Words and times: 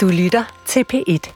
Du 0.00 0.08
lytter 0.08 0.44
til 0.64 0.84
P1. 0.92 1.32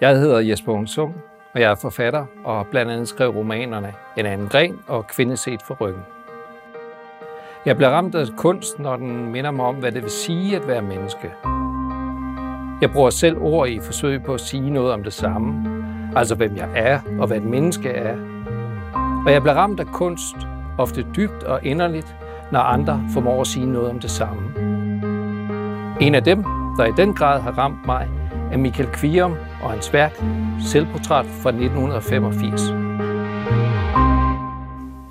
Jeg 0.00 0.18
hedder 0.18 0.38
Jesper 0.38 0.72
Ungsum, 0.72 1.12
og 1.54 1.60
jeg 1.60 1.70
er 1.70 1.74
forfatter 1.74 2.26
og 2.44 2.56
har 2.56 2.66
blandt 2.70 2.92
andet 2.92 3.08
skrevet 3.08 3.34
romanerne 3.36 3.94
En 4.16 4.26
anden 4.26 4.48
gren 4.48 4.78
og 4.88 5.06
Kvinde 5.06 5.36
set 5.36 5.62
for 5.62 5.76
ryggen. 5.80 6.02
Jeg 7.66 7.76
bliver 7.76 7.90
ramt 7.90 8.14
af 8.14 8.26
kunst, 8.36 8.78
når 8.78 8.96
den 8.96 9.32
minder 9.32 9.50
mig 9.50 9.66
om, 9.66 9.74
hvad 9.74 9.92
det 9.92 10.02
vil 10.02 10.10
sige 10.10 10.56
at 10.56 10.68
være 10.68 10.82
menneske. 10.82 11.32
Jeg 12.80 12.90
bruger 12.92 13.10
selv 13.10 13.38
ord 13.38 13.68
i 13.68 13.80
forsøg 13.80 14.22
på 14.22 14.34
at 14.34 14.40
sige 14.40 14.70
noget 14.70 14.92
om 14.92 15.02
det 15.02 15.12
samme, 15.12 15.70
altså 16.16 16.34
hvem 16.34 16.56
jeg 16.56 16.68
er 16.74 17.00
og 17.20 17.26
hvad 17.26 17.36
et 17.36 17.44
menneske 17.44 17.88
er. 17.88 18.16
Og 19.26 19.32
jeg 19.32 19.42
bliver 19.42 19.54
ramt 19.54 19.80
af 19.80 19.86
kunst, 19.86 20.36
ofte 20.78 21.06
dybt 21.16 21.42
og 21.42 21.64
inderligt, 21.64 22.16
når 22.52 22.60
andre 22.60 23.04
formår 23.12 23.40
at 23.40 23.46
sige 23.46 23.66
noget 23.66 23.90
om 23.90 24.00
det 24.00 24.10
samme. 24.10 24.69
En 26.00 26.14
af 26.14 26.24
dem, 26.24 26.42
der 26.76 26.84
i 26.84 26.92
den 26.96 27.14
grad 27.14 27.40
har 27.40 27.58
ramt 27.58 27.86
mig, 27.86 28.08
er 28.52 28.56
Michael 28.56 28.88
Kvium 28.92 29.36
og 29.62 29.70
hans 29.70 29.92
værk 29.92 30.12
Selvportræt 30.66 31.26
fra 31.26 31.50
1985. 31.50 32.60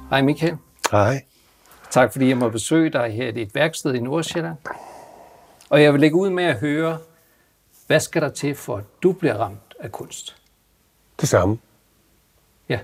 Hej 0.10 0.22
Michael. 0.22 0.58
Hej. 0.92 1.24
Tak 1.90 2.12
fordi 2.12 2.30
jeg 2.30 2.38
må 2.38 2.50
besøge 2.50 2.90
dig 2.90 3.10
her 3.12 3.28
i 3.28 3.32
dit 3.32 3.56
værksted 3.56 3.94
i 3.94 4.00
Nordsjælland. 4.00 4.56
Og 5.70 5.84
jeg 5.84 5.94
vil 5.94 6.02
lægge 6.02 6.16
ud 6.16 6.30
med 6.30 6.44
at 6.44 6.60
høre, 6.60 6.98
hvad 7.88 8.00
skal 8.00 8.22
der 8.22 8.30
til 8.30 8.56
for, 8.56 8.78
at 8.78 8.84
du 9.04 9.12
bliver 9.12 9.36
ramt 9.36 9.76
af 9.80 9.92
kunst? 9.92 10.36
Det 11.22 11.30
samme. 11.30 11.58
Ja. 12.70 12.80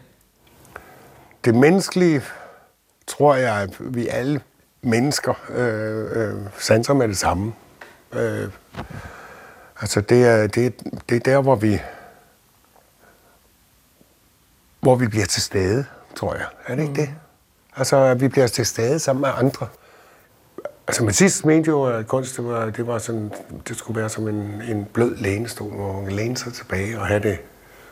Det 1.45 1.55
menneskelige, 1.55 2.21
tror 3.07 3.35
jeg, 3.35 3.55
at 3.55 3.77
vi 3.79 4.07
alle 4.07 4.41
mennesker 4.81 5.33
øh, 5.49 6.33
øh, 6.35 6.41
sanser 6.59 6.93
med 6.93 7.07
det 7.07 7.17
samme. 7.17 7.53
Øh, 8.17 8.49
altså 9.81 10.01
det 10.01 10.25
er, 10.25 10.47
det, 10.47 10.73
det 11.09 11.15
er 11.15 11.19
der, 11.19 11.41
hvor 11.41 11.55
vi, 11.55 11.79
hvor 14.79 14.95
vi 14.95 15.07
bliver 15.07 15.25
til 15.25 15.41
stede, 15.41 15.85
tror 16.15 16.33
jeg. 16.35 16.45
Er 16.67 16.75
det 16.75 16.83
ikke 16.83 17.01
det? 17.01 17.09
Altså, 17.77 17.97
at 17.97 18.21
vi 18.21 18.27
bliver 18.27 18.47
til 18.47 18.65
stede 18.65 18.99
sammen 18.99 19.21
med 19.21 19.29
andre. 19.35 19.67
Altså, 20.87 21.03
man 21.03 21.13
sidst 21.13 21.45
mente 21.45 21.69
jo, 21.69 21.83
at 21.83 22.07
kunst, 22.07 22.37
det 22.37 22.45
var, 22.45 22.69
det 22.69 22.87
var 22.87 22.97
sådan, 22.97 23.31
det 23.67 23.77
skulle 23.77 23.99
være 23.99 24.09
som 24.09 24.27
en, 24.27 24.61
en 24.69 24.85
blød 24.93 25.15
lænestol, 25.15 25.71
hvor 25.71 25.93
man 25.93 26.05
kan 26.05 26.13
læne 26.13 26.37
sig 26.37 26.53
tilbage 26.53 26.99
og 26.99 27.07
have 27.07 27.19
det 27.19 27.37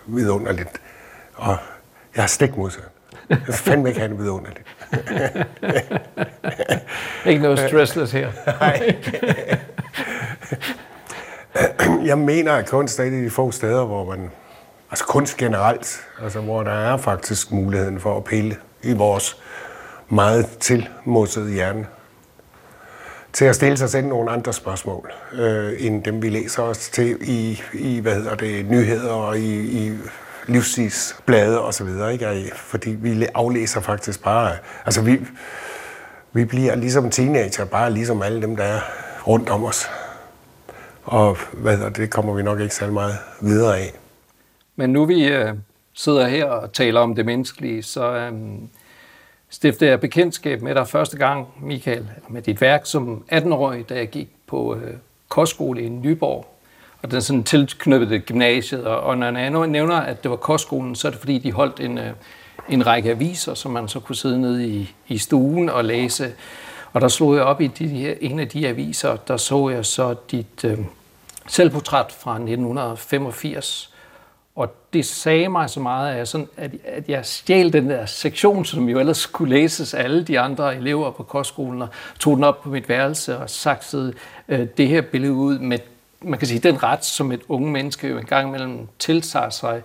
vidunderligt. 0.06 0.82
Og 1.34 1.58
jeg 2.16 2.24
har 2.24 2.28
stik 2.28 2.58
modsat. 2.58 2.84
Jeg 3.30 3.42
vil 3.46 3.56
fandme 3.56 3.90
ikke 3.90 4.00
have 4.00 4.12
det 4.12 4.20
vidunderligt. 4.20 4.66
Ikke 7.26 7.42
noget 7.42 7.60
stressless 7.70 8.12
her. 8.12 8.32
Nej. 8.46 8.96
jeg 12.12 12.18
mener, 12.18 12.54
at 12.54 12.70
kunst 12.70 13.00
er 13.00 13.04
et 13.04 13.14
af 13.14 13.22
de 13.22 13.30
få 13.30 13.52
steder, 13.52 13.86
hvor 13.86 14.06
man... 14.06 14.32
Altså 14.92 15.06
kunst 15.06 15.38
generelt, 15.38 16.02
altså 16.24 16.40
hvor 16.40 16.64
der 16.64 16.72
er 16.72 16.98
faktisk 16.98 17.52
muligheden 17.52 18.00
for 18.00 18.18
at 18.18 18.24
pille 18.24 18.56
i 18.84 18.94
vores 18.94 19.38
meget 20.10 20.50
tilmodsede 20.60 21.52
hjerne. 21.52 21.88
Til 23.34 23.46
at 23.46 23.56
stille 23.56 23.78
sig 23.78 23.90
selv 23.90 24.08
nogle 24.08 24.32
andre 24.32 24.54
spørgsmål, 24.54 25.14
øh, 25.34 25.74
end 25.80 26.04
dem 26.04 26.22
vi 26.22 26.30
læser 26.30 26.64
os 26.64 26.90
til 26.90 27.18
i, 27.22 27.62
i 27.74 28.00
hvad 28.00 28.16
hedder 28.16 28.36
det, 28.36 28.66
nyheder 28.66 29.12
og 29.12 29.40
i, 29.40 29.88
i 29.88 29.98
livsstilsblade 30.48 31.62
og 31.62 31.74
så 31.74 31.84
videre, 31.84 32.14
ikke? 32.14 32.52
Fordi 32.56 32.90
vi 32.90 33.28
aflæser 33.34 33.82
faktisk 33.82 34.24
bare, 34.24 34.52
altså 34.86 35.02
vi, 35.02 35.20
vi 36.34 36.46
bliver 36.46 36.76
ligesom 36.76 37.10
teenager, 37.10 37.66
bare 37.66 37.92
ligesom 37.92 38.22
alle 38.22 38.42
dem, 38.42 38.56
der 38.56 38.64
er 38.64 38.80
rundt 39.28 39.50
om 39.50 39.64
os. 39.64 39.90
Og 41.04 41.38
hvad 41.54 41.82
og 41.82 41.98
det, 41.98 42.10
kommer 42.10 42.34
vi 42.34 42.44
nok 42.44 42.60
ikke 42.60 42.76
særlig 42.76 42.94
meget 42.94 43.18
videre 43.42 43.80
af. 43.80 43.94
Men 44.76 44.90
nu 44.90 45.06
vi 45.06 45.28
øh, 45.28 45.54
sidder 45.94 46.28
her 46.28 46.46
og 46.46 46.74
taler 46.74 47.00
om 47.00 47.16
det 47.16 47.26
menneskelige, 47.26 47.84
så 47.84 48.14
øh, 48.16 48.32
stiftede 49.50 49.90
jeg 49.90 50.00
bekendtskab 50.00 50.62
med 50.62 50.76
dig 50.76 50.88
første 50.88 51.18
gang, 51.18 51.48
Michael, 51.62 52.10
med 52.30 52.42
dit 52.42 52.62
værk 52.62 52.82
som 52.86 53.24
18-årig, 53.32 53.90
da 53.90 53.96
jeg 53.96 54.10
gik 54.10 54.30
på 54.48 54.76
øh, 54.76 54.94
kostskole 55.30 55.82
i 55.82 55.90
Nyborg. 55.90 56.46
Og 57.02 57.12
den 57.12 57.18
er 57.18 57.22
sådan 57.22 57.44
tilknyttet 57.44 58.26
gymnasiet, 58.26 58.86
og, 58.86 59.00
og 59.00 59.18
når 59.18 59.40
jeg 59.40 59.68
nævner, 59.68 59.96
at 59.96 60.24
det 60.24 60.32
var 60.32 60.38
kostskolen, 60.38 60.96
så 60.96 61.08
er 61.08 61.12
det 61.12 61.20
fordi, 61.20 61.38
de 61.38 61.52
holdt 61.52 61.80
en, 61.80 61.98
øh, 61.98 62.12
en 62.70 62.88
række 62.88 63.12
aviser, 63.12 63.54
som 63.54 63.72
man 63.72 63.88
så 63.88 64.00
kunne 64.00 64.16
sidde 64.16 64.42
nede 64.42 64.68
i, 64.68 64.96
i 65.08 65.18
stuen 65.18 65.70
og 65.70 65.86
læse. 65.86 66.34
Og 66.94 67.02
der 67.02 67.08
slog 67.08 67.36
jeg 67.36 67.44
op 67.44 67.62
i 67.62 67.68
de, 67.68 67.88
her, 67.88 68.14
en 68.22 68.40
af 68.40 68.48
de 68.48 68.68
aviser, 68.68 69.16
der 69.16 69.38
så 69.38 69.70
jeg 69.70 69.86
så 69.86 70.16
dit 70.32 70.66
øh, 70.66 70.78
selvportræt 71.48 72.12
fra 72.20 72.34
1985. 72.34 73.94
Og 74.56 74.76
det 74.94 75.06
sagde 75.06 75.50
mig 75.50 75.70
så 75.70 75.80
meget, 75.80 76.12
at 76.12 76.18
jeg, 76.18 76.28
sådan, 76.28 76.48
at, 76.58 76.72
at 76.86 77.10
jeg 77.10 77.26
stjal 77.26 77.74
den 77.74 77.90
der 77.90 78.06
sektion, 78.06 78.66
som 78.66 78.90
jo 78.90 79.00
ellers 79.00 79.26
kunne 79.26 79.50
læses 79.50 79.94
af 79.94 80.04
alle 80.04 80.24
de 80.24 80.40
andre 80.40 80.76
elever 80.76 81.12
på 81.12 81.24
kostskolen, 81.24 81.82
og 81.82 81.90
tog 82.20 82.36
den 82.36 82.44
op 82.44 82.62
på 82.62 82.70
mit 82.70 82.90
værelse 82.90 83.38
og 83.38 83.50
saksede 83.50 84.14
øh, 84.50 84.68
det 84.78 84.88
her 84.88 85.02
billede 85.02 85.34
ud 85.34 85.60
med, 85.60 85.80
man 86.22 86.40
kan 86.40 86.48
sige, 86.48 86.60
den 86.60 86.84
ret, 86.84 87.06
som 87.06 87.32
et 87.32 87.42
unge 87.48 87.72
menneske 87.72 88.08
jo 88.08 88.18
engang 88.18 88.48
imellem 88.48 88.88
tiltager 89.00 89.50
sig, 89.50 89.82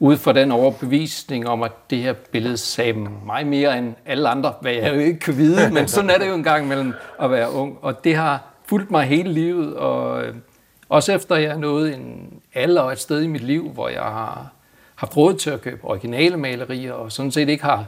ud 0.00 0.16
fra 0.16 0.32
den 0.32 0.52
overbevisning 0.52 1.48
om, 1.48 1.62
at 1.62 1.72
det 1.90 1.98
her 1.98 2.12
billede 2.12 2.56
sagde 2.56 2.92
mig 3.26 3.46
mere 3.46 3.78
end 3.78 3.94
alle 4.06 4.28
andre, 4.28 4.54
hvad 4.60 4.72
jeg 4.72 4.94
jo 4.94 5.00
ikke 5.00 5.18
kan 5.20 5.36
vide, 5.36 5.70
men 5.72 5.88
sådan 5.88 6.10
er 6.10 6.18
det 6.18 6.28
jo 6.28 6.34
en 6.34 6.42
gang 6.42 6.64
imellem 6.64 6.92
at 7.22 7.30
være 7.30 7.52
ung. 7.52 7.78
Og 7.82 8.04
det 8.04 8.16
har 8.16 8.44
fulgt 8.66 8.90
mig 8.90 9.04
hele 9.04 9.32
livet, 9.32 9.76
og 9.76 10.24
øh, 10.24 10.34
også 10.88 11.12
efter 11.12 11.36
jeg 11.36 11.58
nåede 11.58 11.94
en 11.94 12.32
alder 12.54 12.82
og 12.82 12.92
et 12.92 12.98
sted 12.98 13.22
i 13.22 13.26
mit 13.26 13.42
liv, 13.42 13.70
hvor 13.70 13.88
jeg 13.88 14.02
har 14.02 14.52
haft 14.94 15.16
råd 15.16 15.34
til 15.34 15.50
at 15.50 15.60
købe 15.60 15.84
originale 15.84 16.36
malerier, 16.36 16.92
og 16.92 17.12
sådan 17.12 17.32
set 17.32 17.48
ikke 17.48 17.64
har 17.64 17.86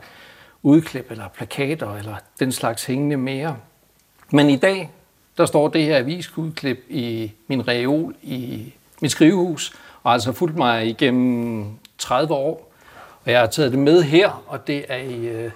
udklip 0.63 1.11
eller 1.11 1.29
plakater 1.29 1.95
eller 1.97 2.15
den 2.39 2.53
slags 2.53 2.85
hængende 2.85 3.17
mere. 3.17 3.57
Men 4.31 4.51
i 4.51 4.57
dag, 4.57 4.91
der 5.37 5.47
står 5.47 5.69
det 5.69 5.85
her 5.85 5.97
avisudklip 5.97 6.79
i 6.89 7.33
min 7.47 7.69
reol 7.69 8.15
i 8.23 8.73
mit 9.03 9.11
skrivehus, 9.11 9.73
og 10.03 10.13
altså 10.13 10.33
fulgt 10.33 10.57
mig 10.57 10.87
igennem 10.87 11.67
30 12.03 12.35
år. 12.35 12.73
Og 13.25 13.33
jeg 13.33 13.41
har 13.41 13.47
taget 13.47 13.73
det 13.73 13.79
med 13.79 14.03
her, 14.03 14.45
og 14.47 14.67
det 14.67 14.85
er 14.89 14.97
i, 14.97 15.27
øh, 15.27 15.51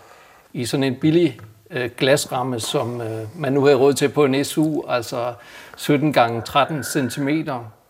i 0.52 0.64
sådan 0.64 0.84
en 0.84 0.94
billig 0.94 1.38
øh, 1.70 1.90
glasramme, 1.98 2.60
som 2.60 3.00
øh, 3.00 3.26
man 3.36 3.52
nu 3.52 3.64
har 3.64 3.74
råd 3.74 3.92
til 3.92 4.08
på 4.08 4.24
en 4.24 4.44
SU, 4.44 4.82
altså 4.88 5.32
17 5.76 6.12
gange 6.12 6.42
13 6.42 6.84
cm. 6.84 7.28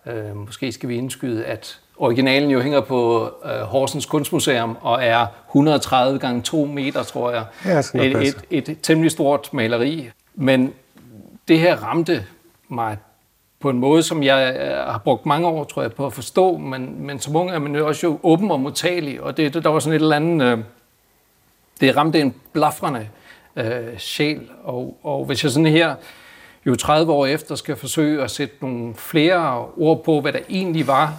Øh, 0.06 0.36
måske 0.36 0.72
skal 0.72 0.88
vi 0.88 0.96
indskyde, 0.96 1.44
at 1.44 1.78
originalen 1.96 2.50
jo 2.50 2.60
hænger 2.60 2.80
på 2.80 3.30
øh, 3.44 3.60
Horsens 3.60 4.06
Kunstmuseum 4.06 4.76
og 4.80 5.04
er 5.04 5.26
130 5.48 6.18
gange 6.18 6.42
2 6.42 6.64
meter, 6.64 7.02
tror 7.02 7.30
jeg. 7.30 7.44
Ja, 7.64 7.78
et, 7.78 8.16
et, 8.16 8.46
et, 8.50 8.68
et 8.68 8.78
temmelig 8.82 9.10
stort 9.10 9.48
maleri. 9.52 10.10
Men 10.34 10.72
det 11.48 11.58
her 11.58 11.76
ramte 11.76 12.24
mig 12.68 12.96
på 13.66 13.70
en 13.70 13.78
måde, 13.78 14.02
som 14.02 14.22
jeg 14.22 14.56
øh, 14.60 14.70
har 14.70 14.98
brugt 15.04 15.26
mange 15.26 15.48
år, 15.48 15.64
tror 15.64 15.82
jeg, 15.82 15.92
på 15.92 16.06
at 16.06 16.12
forstå, 16.12 16.56
men, 16.56 17.06
men 17.06 17.20
som 17.20 17.36
ung 17.36 17.50
er 17.50 17.58
man 17.58 17.74
jo 17.74 17.86
også 17.86 18.06
jo 18.06 18.20
åben 18.22 18.50
og 18.50 18.60
modtagelig, 18.60 19.22
og 19.22 19.36
det, 19.36 19.54
der 19.54 19.68
var 19.68 19.78
sådan 19.78 19.96
et 19.96 20.02
eller 20.02 20.16
andet, 20.16 20.46
øh, 20.46 20.58
det 21.80 21.96
ramte 21.96 22.20
en 22.20 22.34
blafrende 22.52 23.08
øh, 23.56 23.98
sjæl, 23.98 24.50
og, 24.64 24.96
og 25.02 25.24
hvis 25.24 25.44
jeg 25.44 25.52
sådan 25.52 25.66
her, 25.66 25.94
jo 26.66 26.74
30 26.74 27.12
år 27.12 27.26
efter, 27.26 27.54
skal 27.54 27.76
forsøge 27.76 28.22
at 28.22 28.30
sætte 28.30 28.54
nogle 28.60 28.94
flere 28.94 29.66
ord 29.76 30.04
på, 30.04 30.20
hvad 30.20 30.32
der 30.32 30.40
egentlig 30.50 30.86
var, 30.86 31.14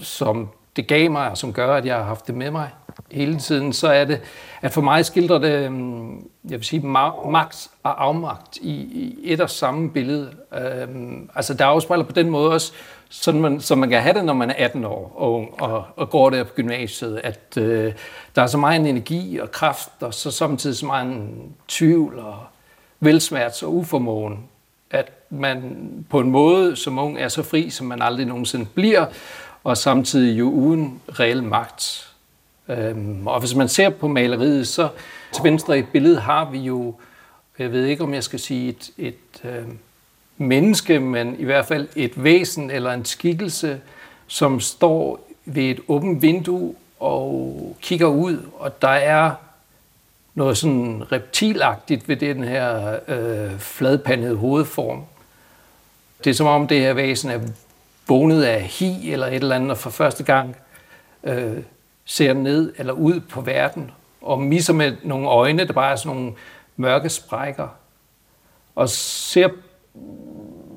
som 0.00 0.48
det 0.76 0.86
gav 0.86 1.10
mig, 1.10 1.30
og 1.30 1.38
som 1.38 1.52
gør, 1.52 1.74
at 1.74 1.86
jeg 1.86 1.96
har 1.96 2.02
haft 2.02 2.26
det 2.26 2.34
med 2.34 2.50
mig 2.50 2.70
hele 3.12 3.38
tiden, 3.38 3.72
så 3.72 3.88
er 3.88 4.04
det, 4.04 4.20
at 4.62 4.72
for 4.72 4.80
mig 4.80 5.04
skildrer 5.06 5.38
det, 5.38 5.52
øhm, 5.52 6.14
jeg 6.44 6.58
vil 6.58 6.64
sige, 6.64 6.86
magt 7.30 7.68
og 7.82 8.04
afmagt 8.04 8.56
i, 8.56 8.72
i 8.72 9.18
et 9.22 9.40
og 9.40 9.50
samme 9.50 9.90
billede. 9.90 10.30
Øhm, 10.54 11.30
altså, 11.34 11.54
der 11.54 11.66
afspejler 11.66 12.04
på 12.04 12.12
den 12.12 12.30
måde 12.30 12.52
også, 12.52 12.72
sådan 13.08 13.40
man, 13.40 13.60
som 13.60 13.78
man 13.78 13.90
kan 13.90 14.02
have 14.02 14.14
det, 14.14 14.24
når 14.24 14.32
man 14.32 14.50
er 14.50 14.54
18 14.56 14.84
år 14.84 15.12
og, 15.16 15.54
og, 15.70 15.84
og 15.96 16.10
går 16.10 16.30
der 16.30 16.44
på 16.44 16.52
gymnasiet, 16.54 17.20
at 17.24 17.56
øh, 17.58 17.92
der 18.36 18.42
er 18.42 18.46
så 18.46 18.58
meget 18.58 18.80
en 18.80 18.86
energi 18.86 19.38
og 19.38 19.50
kraft, 19.50 19.90
og 20.00 20.14
så 20.14 20.30
samtidig 20.30 20.76
så 20.76 20.86
meget 20.86 21.06
en 21.06 21.52
tvivl 21.68 22.18
og 22.18 22.36
velsmærts 23.00 23.62
og 23.62 23.74
uformåen, 23.74 24.38
at 24.90 25.12
man 25.30 25.78
på 26.10 26.20
en 26.20 26.30
måde 26.30 26.76
som 26.76 26.98
ung 26.98 27.18
er 27.18 27.28
så 27.28 27.42
fri, 27.42 27.70
som 27.70 27.86
man 27.86 28.02
aldrig 28.02 28.26
nogensinde 28.26 28.66
bliver, 28.74 29.06
og 29.64 29.76
samtidig 29.76 30.38
jo 30.38 30.50
uden 30.50 31.00
reel 31.08 31.42
magt. 31.42 32.10
Øhm, 32.68 33.26
og 33.26 33.40
hvis 33.40 33.54
man 33.54 33.68
ser 33.68 33.90
på 33.90 34.08
maleriet, 34.08 34.68
så 34.68 34.88
til 35.32 35.44
venstre 35.44 35.78
i 35.78 35.82
billedet 35.82 36.22
har 36.22 36.50
vi 36.50 36.58
jo, 36.58 36.94
jeg 37.58 37.72
ved 37.72 37.86
ikke 37.86 38.02
om 38.02 38.14
jeg 38.14 38.24
skal 38.24 38.38
sige 38.38 38.68
et, 38.68 38.90
et 38.98 39.44
øh, 39.44 39.64
menneske, 40.36 41.00
men 41.00 41.36
i 41.38 41.44
hvert 41.44 41.66
fald 41.66 41.88
et 41.96 42.24
væsen 42.24 42.70
eller 42.70 42.92
en 42.92 43.04
skikkelse, 43.04 43.80
som 44.26 44.60
står 44.60 45.28
ved 45.44 45.62
et 45.62 45.80
åbent 45.88 46.22
vindue 46.22 46.74
og 47.00 47.76
kigger 47.80 48.06
ud, 48.06 48.38
og 48.58 48.82
der 48.82 48.88
er 48.88 49.30
noget 50.34 50.58
sådan 50.58 51.02
reptilagtigt 51.12 52.08
ved 52.08 52.16
den 52.16 52.44
her 52.44 52.98
øh, 53.08 53.58
fladpandede 53.58 54.36
hovedform. 54.36 55.02
Det 56.24 56.30
er 56.30 56.34
som 56.34 56.46
om 56.46 56.66
det 56.66 56.80
her 56.80 56.92
væsen 56.92 57.30
er 57.30 57.38
vågnet 58.08 58.42
af 58.42 58.62
hi 58.62 59.12
eller 59.12 59.26
et 59.26 59.34
eller 59.34 59.56
andet, 59.56 59.70
og 59.70 59.78
for 59.78 59.90
første 59.90 60.24
gang 60.24 60.56
øh, 61.24 61.58
ser 62.04 62.32
ned 62.32 62.74
eller 62.78 62.92
ud 62.92 63.20
på 63.20 63.40
verden, 63.40 63.90
og 64.20 64.40
misser 64.40 64.72
med 64.72 64.96
nogle 65.02 65.28
øjne, 65.28 65.66
der 65.66 65.72
bare 65.72 65.92
er 65.92 65.96
sådan 65.96 66.16
nogle 66.16 66.32
mørke 66.76 67.08
sprækker, 67.08 67.68
og 68.74 68.88
ser, 68.88 69.48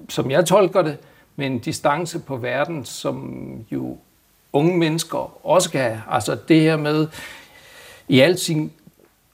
som 0.10 0.32
jeg 0.32 0.46
tolker 0.46 0.82
det, 0.82 0.98
med 1.36 1.46
en 1.46 1.60
distance 1.60 2.20
på 2.20 2.38
verden, 2.38 2.86
som 2.86 3.66
jo 3.72 3.98
unge 4.54 4.78
mennesker 4.78 5.46
også 5.46 5.72
kan 5.72 5.82
have. 5.82 6.02
Altså 6.10 6.38
det 6.48 6.62
her 6.62 6.78
med 6.78 7.08
i 8.08 8.20
al 8.20 8.38
sin 8.38 8.72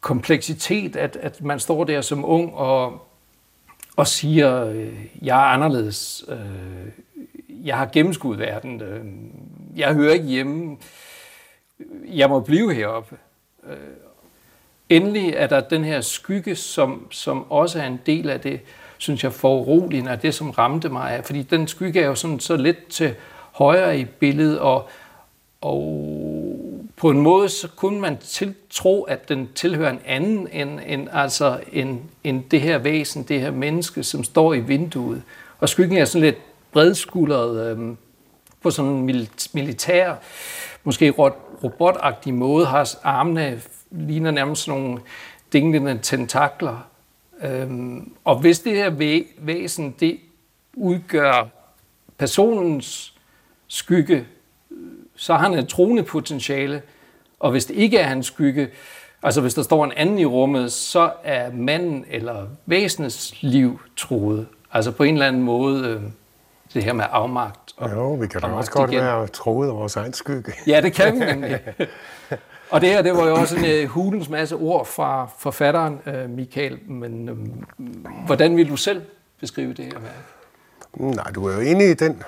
kompleksitet, 0.01 0.95
at, 0.95 1.15
at 1.15 1.41
man 1.41 1.59
står 1.59 1.83
der 1.83 2.01
som 2.01 2.25
ung 2.25 2.53
og, 2.55 3.07
og 3.95 4.07
siger, 4.07 4.65
øh, 4.65 5.05
jeg 5.21 5.39
er 5.39 5.45
anderledes, 5.45 6.25
øh, 6.27 6.37
jeg 7.63 7.77
har 7.77 7.89
gennemskuddet 7.94 8.39
verden, 8.39 8.81
øh, 8.81 9.06
jeg 9.75 9.94
hører 9.94 10.13
ikke 10.13 10.25
hjemme, 10.25 10.77
jeg 12.07 12.30
må 12.30 12.39
blive 12.39 12.74
heroppe. 12.74 13.18
Øh, 13.69 13.77
endelig 14.89 15.33
er 15.36 15.48
der 15.48 15.60
den 15.60 15.83
her 15.83 16.01
skygge, 16.01 16.56
som, 16.56 17.07
som 17.12 17.51
også 17.51 17.80
er 17.80 17.88
en 17.88 18.00
del 18.06 18.30
af 18.30 18.39
det, 18.39 18.60
synes 18.98 19.24
jeg, 19.24 19.33
foruroligende, 19.33 20.12
af 20.12 20.19
det, 20.19 20.33
som 20.33 20.50
ramte 20.50 20.89
mig. 20.89 21.21
Fordi 21.24 21.42
den 21.42 21.68
skygge 21.68 22.01
er 22.01 22.06
jo 22.07 22.15
sådan 22.15 22.39
så 22.39 22.56
lidt 22.56 22.88
til 22.88 23.15
højre 23.51 24.00
i 24.00 24.06
billedet, 24.06 24.60
og, 24.60 24.89
og 25.62 26.10
på 26.98 27.10
en 27.10 27.21
måde, 27.21 27.50
så 27.50 27.68
kunne 27.75 28.00
man 28.00 28.18
til, 28.18 28.56
tro, 28.69 29.04
at 29.04 29.30
den 29.30 29.50
tilhører 29.56 29.92
en 29.92 30.00
anden 30.06 30.48
end, 30.51 30.80
end, 30.86 31.07
altså 31.13 31.60
end, 31.71 32.00
end 32.24 32.44
det 32.51 32.62
her 32.62 32.77
væsen, 32.77 33.24
det 33.24 33.42
her 33.42 33.51
menneske, 33.51 34.04
som 34.04 34.24
står 34.24 34.54
i 34.54 34.60
vinduet. 34.60 35.21
Og 35.60 35.69
skyggen 35.69 35.98
er 35.98 36.06
sådan 36.06 36.25
lidt 36.25 36.38
bredskuldret 36.73 37.77
øh, 37.77 37.95
på 38.61 38.71
sådan 38.71 38.91
en 38.91 39.27
militær, 39.53 40.15
måske 40.83 41.09
robotagtig 41.63 42.33
måde, 42.33 42.65
har 42.65 42.89
armene 43.03 43.61
ligner 43.91 44.31
nærmest 44.31 44.63
sådan 44.63 44.81
nogle 44.81 44.99
dinglende 45.53 45.99
tentakler. 46.01 46.87
Øhm, 47.43 48.13
og 48.23 48.39
hvis 48.39 48.59
det 48.59 48.75
her 48.75 48.89
væ- 48.91 49.45
væsen, 49.45 49.95
det 49.99 50.19
udgør 50.73 51.47
personens 52.17 53.13
skygge, 53.67 54.25
så 55.15 55.33
har 55.33 55.49
han 55.49 55.59
et 55.59 55.67
troende 55.67 56.03
potentiale. 56.03 56.81
Og 57.39 57.51
hvis 57.51 57.65
det 57.65 57.75
ikke 57.75 57.97
er 57.97 58.07
hans 58.07 58.25
skygge, 58.25 58.69
altså 59.23 59.41
hvis 59.41 59.53
der 59.53 59.61
står 59.61 59.85
en 59.85 59.91
anden 59.91 60.19
i 60.19 60.25
rummet, 60.25 60.71
så 60.71 61.11
er 61.23 61.51
manden 61.51 62.05
eller 62.09 62.47
væsenets 62.65 63.41
liv 63.41 63.81
troet. 63.97 64.47
Altså 64.71 64.91
på 64.91 65.03
en 65.03 65.13
eller 65.13 65.27
anden 65.27 65.43
måde 65.43 65.87
øh, 65.87 66.01
det 66.73 66.83
her 66.83 66.93
med 66.93 67.05
afmagt. 67.11 67.73
Og, 67.77 67.91
jo, 67.91 68.13
vi 68.13 68.27
kan 68.27 68.41
da 68.41 68.47
også 68.47 68.71
godt 68.71 68.91
igen. 68.91 69.03
være 69.03 69.27
troet 69.27 69.67
af 69.67 69.73
vores 69.73 69.95
egen 69.95 70.13
skygge. 70.13 70.53
Ja, 70.67 70.81
det 70.81 70.93
kan 70.93 71.13
vi 71.13 71.25
nemlig. 71.25 71.59
Og 72.69 72.81
det 72.81 72.89
her, 72.89 73.01
det 73.01 73.13
var 73.13 73.27
jo 73.27 73.35
også 73.35 73.55
en 73.55 73.83
uh, 73.83 73.89
hulens 73.89 74.29
masse 74.29 74.55
ord 74.55 74.85
fra 74.85 75.29
forfatteren, 75.39 75.99
uh, 76.07 76.29
Michael. 76.29 76.79
Men 76.89 77.29
um, 77.29 77.65
hvordan 78.25 78.57
vil 78.57 78.69
du 78.69 78.75
selv 78.75 79.01
beskrive 79.39 79.73
det 79.73 79.85
her 79.85 79.99
værk? 79.99 81.15
Nej, 81.15 81.31
du 81.35 81.47
er 81.47 81.53
jo 81.53 81.59
inde 81.59 81.91
i 81.91 81.93
den 81.93 82.23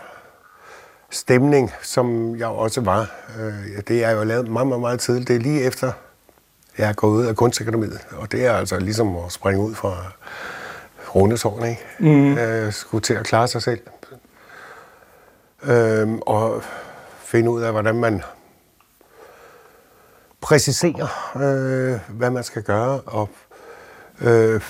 stemning, 1.09 1.71
som 1.81 2.35
jeg 2.35 2.47
også 2.47 2.81
var. 2.81 3.11
Uh, 3.39 3.79
det 3.87 4.03
er 4.03 4.11
jo 4.11 4.23
lavet 4.23 4.47
meget, 4.47 4.67
meget, 4.67 4.81
meget 4.81 4.99
tidligt. 4.99 5.27
Det 5.27 5.35
er 5.35 5.39
lige 5.39 5.61
efter, 5.61 5.91
jeg 6.77 6.89
er 6.89 6.93
gået 6.93 7.11
ud 7.21 7.25
af 7.25 7.35
kunstakademiet. 7.35 8.07
Og 8.17 8.31
det 8.31 8.45
er 8.45 8.53
altså 8.53 8.79
ligesom 8.79 9.15
at 9.15 9.31
springe 9.31 9.61
ud 9.61 9.75
fra 9.75 9.95
rundetårn, 11.15 11.65
ikke? 11.69 11.81
Mm. 11.99 12.31
Uh, 12.31 12.73
skulle 12.73 13.01
til 13.01 13.13
at 13.13 13.25
klare 13.25 13.47
sig 13.47 13.61
selv 13.61 13.79
øh, 15.67 16.13
og 16.21 16.63
finde 17.19 17.49
ud 17.49 17.61
af, 17.61 17.71
hvordan 17.71 17.95
man 17.95 18.21
præciserer, 20.41 21.35
øh, 21.35 22.17
hvad 22.17 22.29
man 22.29 22.43
skal 22.43 22.63
gøre. 22.63 23.01
Og 23.01 23.29
øh, 24.21 24.61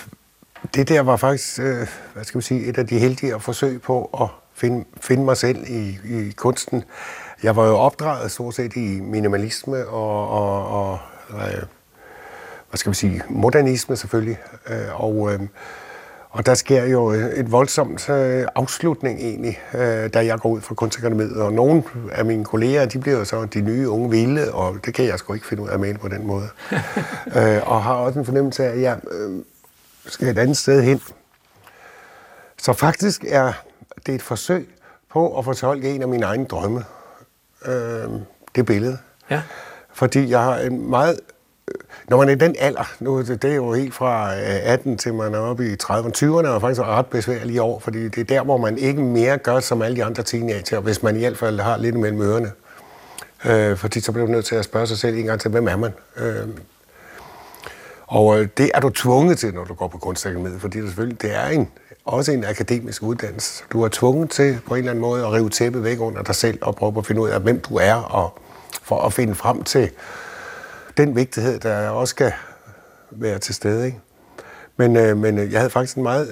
det 0.76 0.90
der 0.90 1.02
var 1.02 1.18
faktisk, 1.18 1.60
øh, 1.60 1.88
hvad 2.14 2.24
skal 2.24 2.38
man 2.38 2.42
sige, 2.42 2.66
et 2.66 2.78
af 2.78 2.88
de 2.88 3.00
heldige 3.00 3.40
forsøg 3.40 3.82
på 3.82 4.10
at 4.22 4.28
finde, 4.54 4.86
finde 5.02 5.24
mig 5.24 5.38
selv 5.38 5.64
i, 5.68 6.00
i 6.06 6.32
kunsten. 6.32 6.84
Jeg 7.44 7.56
var 7.56 7.68
jo 7.68 7.76
opdraget 7.76 8.32
stort 8.32 8.56
set 8.56 8.76
i 8.76 9.00
minimalisme 9.02 9.88
og, 9.88 10.30
og, 10.30 10.68
og 10.68 11.00
øh, 11.32 11.64
hvad 12.70 12.78
skal 12.78 12.90
man 12.90 12.96
sige, 12.96 13.24
modernisme 13.30 13.96
selvfølgelig. 13.96 14.38
Øh, 14.68 15.02
og 15.02 15.34
øh, 15.34 15.40
og 16.36 16.46
der 16.46 16.54
sker 16.54 16.86
jo 16.86 17.10
et 17.10 17.52
voldsomt 17.52 18.10
øh, 18.10 18.48
afslutning 18.56 19.20
egentlig, 19.20 19.60
øh, 19.74 20.10
da 20.14 20.26
jeg 20.26 20.40
går 20.40 20.50
ud 20.50 20.62
fra 20.62 20.76
kunstakademiet. 20.76 21.42
Og 21.42 21.54
nogle 21.54 21.84
af 22.12 22.26
mine 22.26 22.46
kolleger, 22.46 22.86
de 22.86 23.00
bliver 23.00 23.18
jo 23.18 23.26
så 23.26 23.46
de 23.46 23.62
nye 23.62 23.90
unge 23.90 24.10
vilde, 24.10 24.54
og 24.54 24.78
det 24.86 24.94
kan 24.94 25.06
jeg 25.06 25.20
sgu 25.20 25.34
ikke 25.34 25.48
finde 25.48 25.64
ud 25.64 25.68
af 25.68 25.74
at 25.74 25.80
male 25.80 25.98
på 25.98 26.08
den 26.08 26.28
måde. 26.28 26.48
øh, 27.38 27.72
og 27.72 27.84
har 27.84 27.94
også 27.94 28.20
en 28.20 28.26
fornemmelse 28.26 28.66
af, 28.66 28.70
at 28.70 28.82
jeg 28.82 29.00
øh, 29.12 29.42
skal 30.06 30.28
et 30.28 30.38
andet 30.38 30.58
sted 30.58 30.82
hen. 30.82 31.02
Så 32.58 32.74
faktisk 32.74 33.26
er 33.28 33.54
det 34.06 34.16
et 34.16 34.22
forsøg 34.22 34.70
på 35.12 35.38
at 35.38 35.46
fortolke 35.46 35.90
en 35.90 36.02
af 36.02 36.08
mine 36.08 36.26
egne 36.26 36.46
drømme. 36.46 36.84
Øh, 37.66 38.10
det 38.56 38.66
billede. 38.66 38.98
Ja. 39.30 39.42
Fordi 39.94 40.30
jeg 40.30 40.40
har 40.40 40.58
en 40.58 40.90
meget 40.90 41.20
Øh, 41.68 41.76
når 42.10 42.18
man 42.18 42.30
er 42.30 42.32
i 42.32 42.36
den 42.36 42.56
alder, 42.60 42.94
nu 43.00 43.22
det, 43.22 43.42
det 43.42 43.52
er 43.52 43.56
jo 43.56 43.74
helt 43.74 43.94
fra 43.94 44.36
øh, 44.36 44.60
18 44.64 44.98
til 44.98 45.14
man 45.14 45.34
er 45.34 45.40
oppe 45.40 45.68
i 45.68 45.74
30'erne, 45.84 46.12
20'erne 46.18 46.48
er 46.48 46.60
faktisk 46.60 46.82
ret 46.82 47.06
besværlige 47.06 47.62
år, 47.62 47.80
fordi 47.80 48.08
det 48.08 48.18
er 48.18 48.24
der, 48.24 48.44
hvor 48.44 48.58
man 48.58 48.78
ikke 48.78 49.02
mere 49.02 49.38
gør 49.38 49.60
som 49.60 49.82
alle 49.82 49.98
de 49.98 50.04
andre 50.04 50.24
teenager, 50.24 50.80
hvis 50.80 51.04
man 51.04 51.16
i 51.16 51.20
hvert 51.20 51.38
fald 51.38 51.60
har 51.60 51.78
lidt 51.78 51.96
mellem 51.96 52.22
ørerne. 52.22 52.52
Øh, 53.46 53.78
fordi 53.78 54.00
så 54.00 54.12
bliver 54.12 54.26
man 54.26 54.36
nødt 54.36 54.46
til 54.46 54.56
at 54.56 54.66
spørge 54.66 54.88
sig 54.88 54.98
selv 54.98 55.18
en 55.18 55.26
gang 55.26 55.40
til, 55.40 55.52
hvem 55.52 55.68
er 55.68 55.76
man? 55.76 55.94
Øh, 56.18 56.48
og 58.08 58.40
øh, 58.40 58.48
det 58.58 58.72
er 58.74 58.80
du 58.80 58.90
tvunget 58.90 59.38
til, 59.38 59.54
når 59.54 59.64
du 59.64 59.74
går 59.74 59.88
på 59.88 59.98
kunstakademiet, 59.98 60.62
fordi 60.62 60.78
det 60.78 60.88
selvfølgelig 60.88 61.22
det 61.22 61.36
er 61.36 61.48
en, 61.48 61.70
også 62.06 62.32
en 62.32 62.46
akademisk 62.46 63.04
uddannelse. 63.04 63.64
Du 63.72 63.84
er 63.84 63.90
tvunget 63.92 64.30
til 64.30 64.60
på 64.68 64.74
en 64.74 64.80
eller 64.80 64.92
anden 64.92 65.02
måde 65.02 65.26
at 65.26 65.32
rive 65.32 65.50
tæppet 65.50 65.84
væk 65.84 66.00
under 66.00 66.24
dig 66.24 66.36
selv 66.36 66.58
og 66.62 66.76
prøve 66.76 66.94
at 66.98 67.06
finde 67.06 67.22
ud 67.22 67.30
af, 67.30 67.42
hvem 67.42 67.60
du 67.60 67.76
er, 67.76 67.94
og 67.94 68.40
for 68.84 69.02
at 69.02 69.14
finde 69.14 69.36
frem 69.36 69.64
til 69.64 69.90
den 70.98 71.16
vigtighed, 71.16 71.60
der 71.60 71.90
også 71.90 72.12
skal 72.12 72.34
være 73.12 73.40
til 73.40 73.56
stede. 73.56 73.86
Ikke? 73.86 74.00
Men, 74.78 74.96
øh, 74.96 75.18
men 75.18 75.38
øh, 75.38 75.52
jeg 75.52 75.60
havde 75.60 75.70
faktisk 75.70 75.98
en 75.98 76.04
meget 76.04 76.30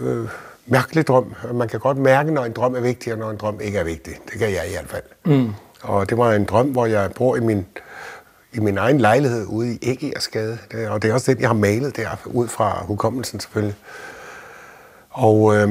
øh, 0.00 0.08
øh, 0.08 0.28
mærkelig 0.66 1.06
drøm. 1.06 1.34
Man 1.54 1.68
kan 1.68 1.80
godt 1.80 1.98
mærke, 1.98 2.30
når 2.30 2.44
en 2.44 2.52
drøm 2.52 2.74
er 2.74 2.80
vigtig, 2.80 3.12
og 3.12 3.18
når 3.18 3.30
en 3.30 3.36
drøm 3.36 3.60
ikke 3.60 3.78
er 3.78 3.84
vigtig. 3.84 4.18
Det 4.30 4.38
kan 4.38 4.50
jeg 4.50 4.62
i 4.68 4.72
hvert 4.72 4.88
fald. 4.88 5.02
Mm. 5.24 5.52
Og 5.82 6.10
det 6.10 6.18
var 6.18 6.32
en 6.32 6.44
drøm, 6.44 6.68
hvor 6.68 6.86
jeg 6.86 7.10
bor 7.16 7.36
i 7.36 7.40
min, 7.40 7.66
i 8.52 8.60
min 8.60 8.78
egen 8.78 9.00
lejlighed 9.00 9.46
ude 9.46 9.74
i 9.74 9.78
Æggersgade. 9.82 10.58
Og 10.88 11.02
det 11.02 11.10
er 11.10 11.14
også 11.14 11.32
det, 11.34 11.40
jeg 11.40 11.48
har 11.48 11.54
malet 11.54 11.96
der, 11.96 12.08
ud 12.26 12.48
fra 12.48 12.84
hukommelsen 12.84 13.40
selvfølgelig. 13.40 13.76
Og 15.10 15.56
øh, 15.56 15.70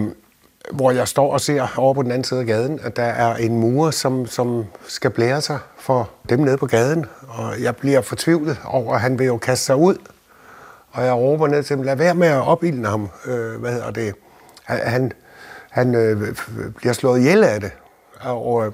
hvor 0.71 0.91
jeg 0.91 1.07
står 1.07 1.33
og 1.33 1.41
ser 1.41 1.67
over 1.77 1.93
på 1.93 2.03
den 2.03 2.11
anden 2.11 2.23
side 2.23 2.39
af 2.39 2.45
gaden, 2.45 2.79
at 2.83 2.95
der 2.95 3.03
er 3.03 3.35
en 3.35 3.59
mur, 3.59 3.91
som, 3.91 4.25
som 4.25 4.65
skal 4.87 5.09
blære 5.09 5.41
sig 5.41 5.59
for 5.77 6.09
dem 6.29 6.39
nede 6.39 6.57
på 6.57 6.65
gaden. 6.65 7.05
Og 7.27 7.61
jeg 7.61 7.75
bliver 7.75 8.01
fortvivlet 8.01 8.57
over, 8.65 8.95
at 8.95 9.01
han 9.01 9.19
vil 9.19 9.27
jo 9.27 9.37
kaste 9.37 9.65
sig 9.65 9.75
ud. 9.75 9.95
Og 10.91 11.05
jeg 11.05 11.13
råber 11.13 11.47
ned 11.47 11.63
til 11.63 11.75
ham, 11.75 11.85
lad 11.85 11.95
være 11.95 12.15
med 12.15 12.27
at 12.27 12.41
opildne 12.47 12.87
ham. 12.87 13.09
Øh, 13.25 13.59
hvad 13.59 13.71
hedder 13.71 13.91
det? 13.91 14.13
Han, 14.63 15.11
han 15.69 15.95
øh, 15.95 16.35
bliver 16.75 16.93
slået 16.93 17.19
ihjel 17.19 17.43
af 17.43 17.59
det. 17.59 17.71
Og, 18.21 18.65
øh, 18.65 18.71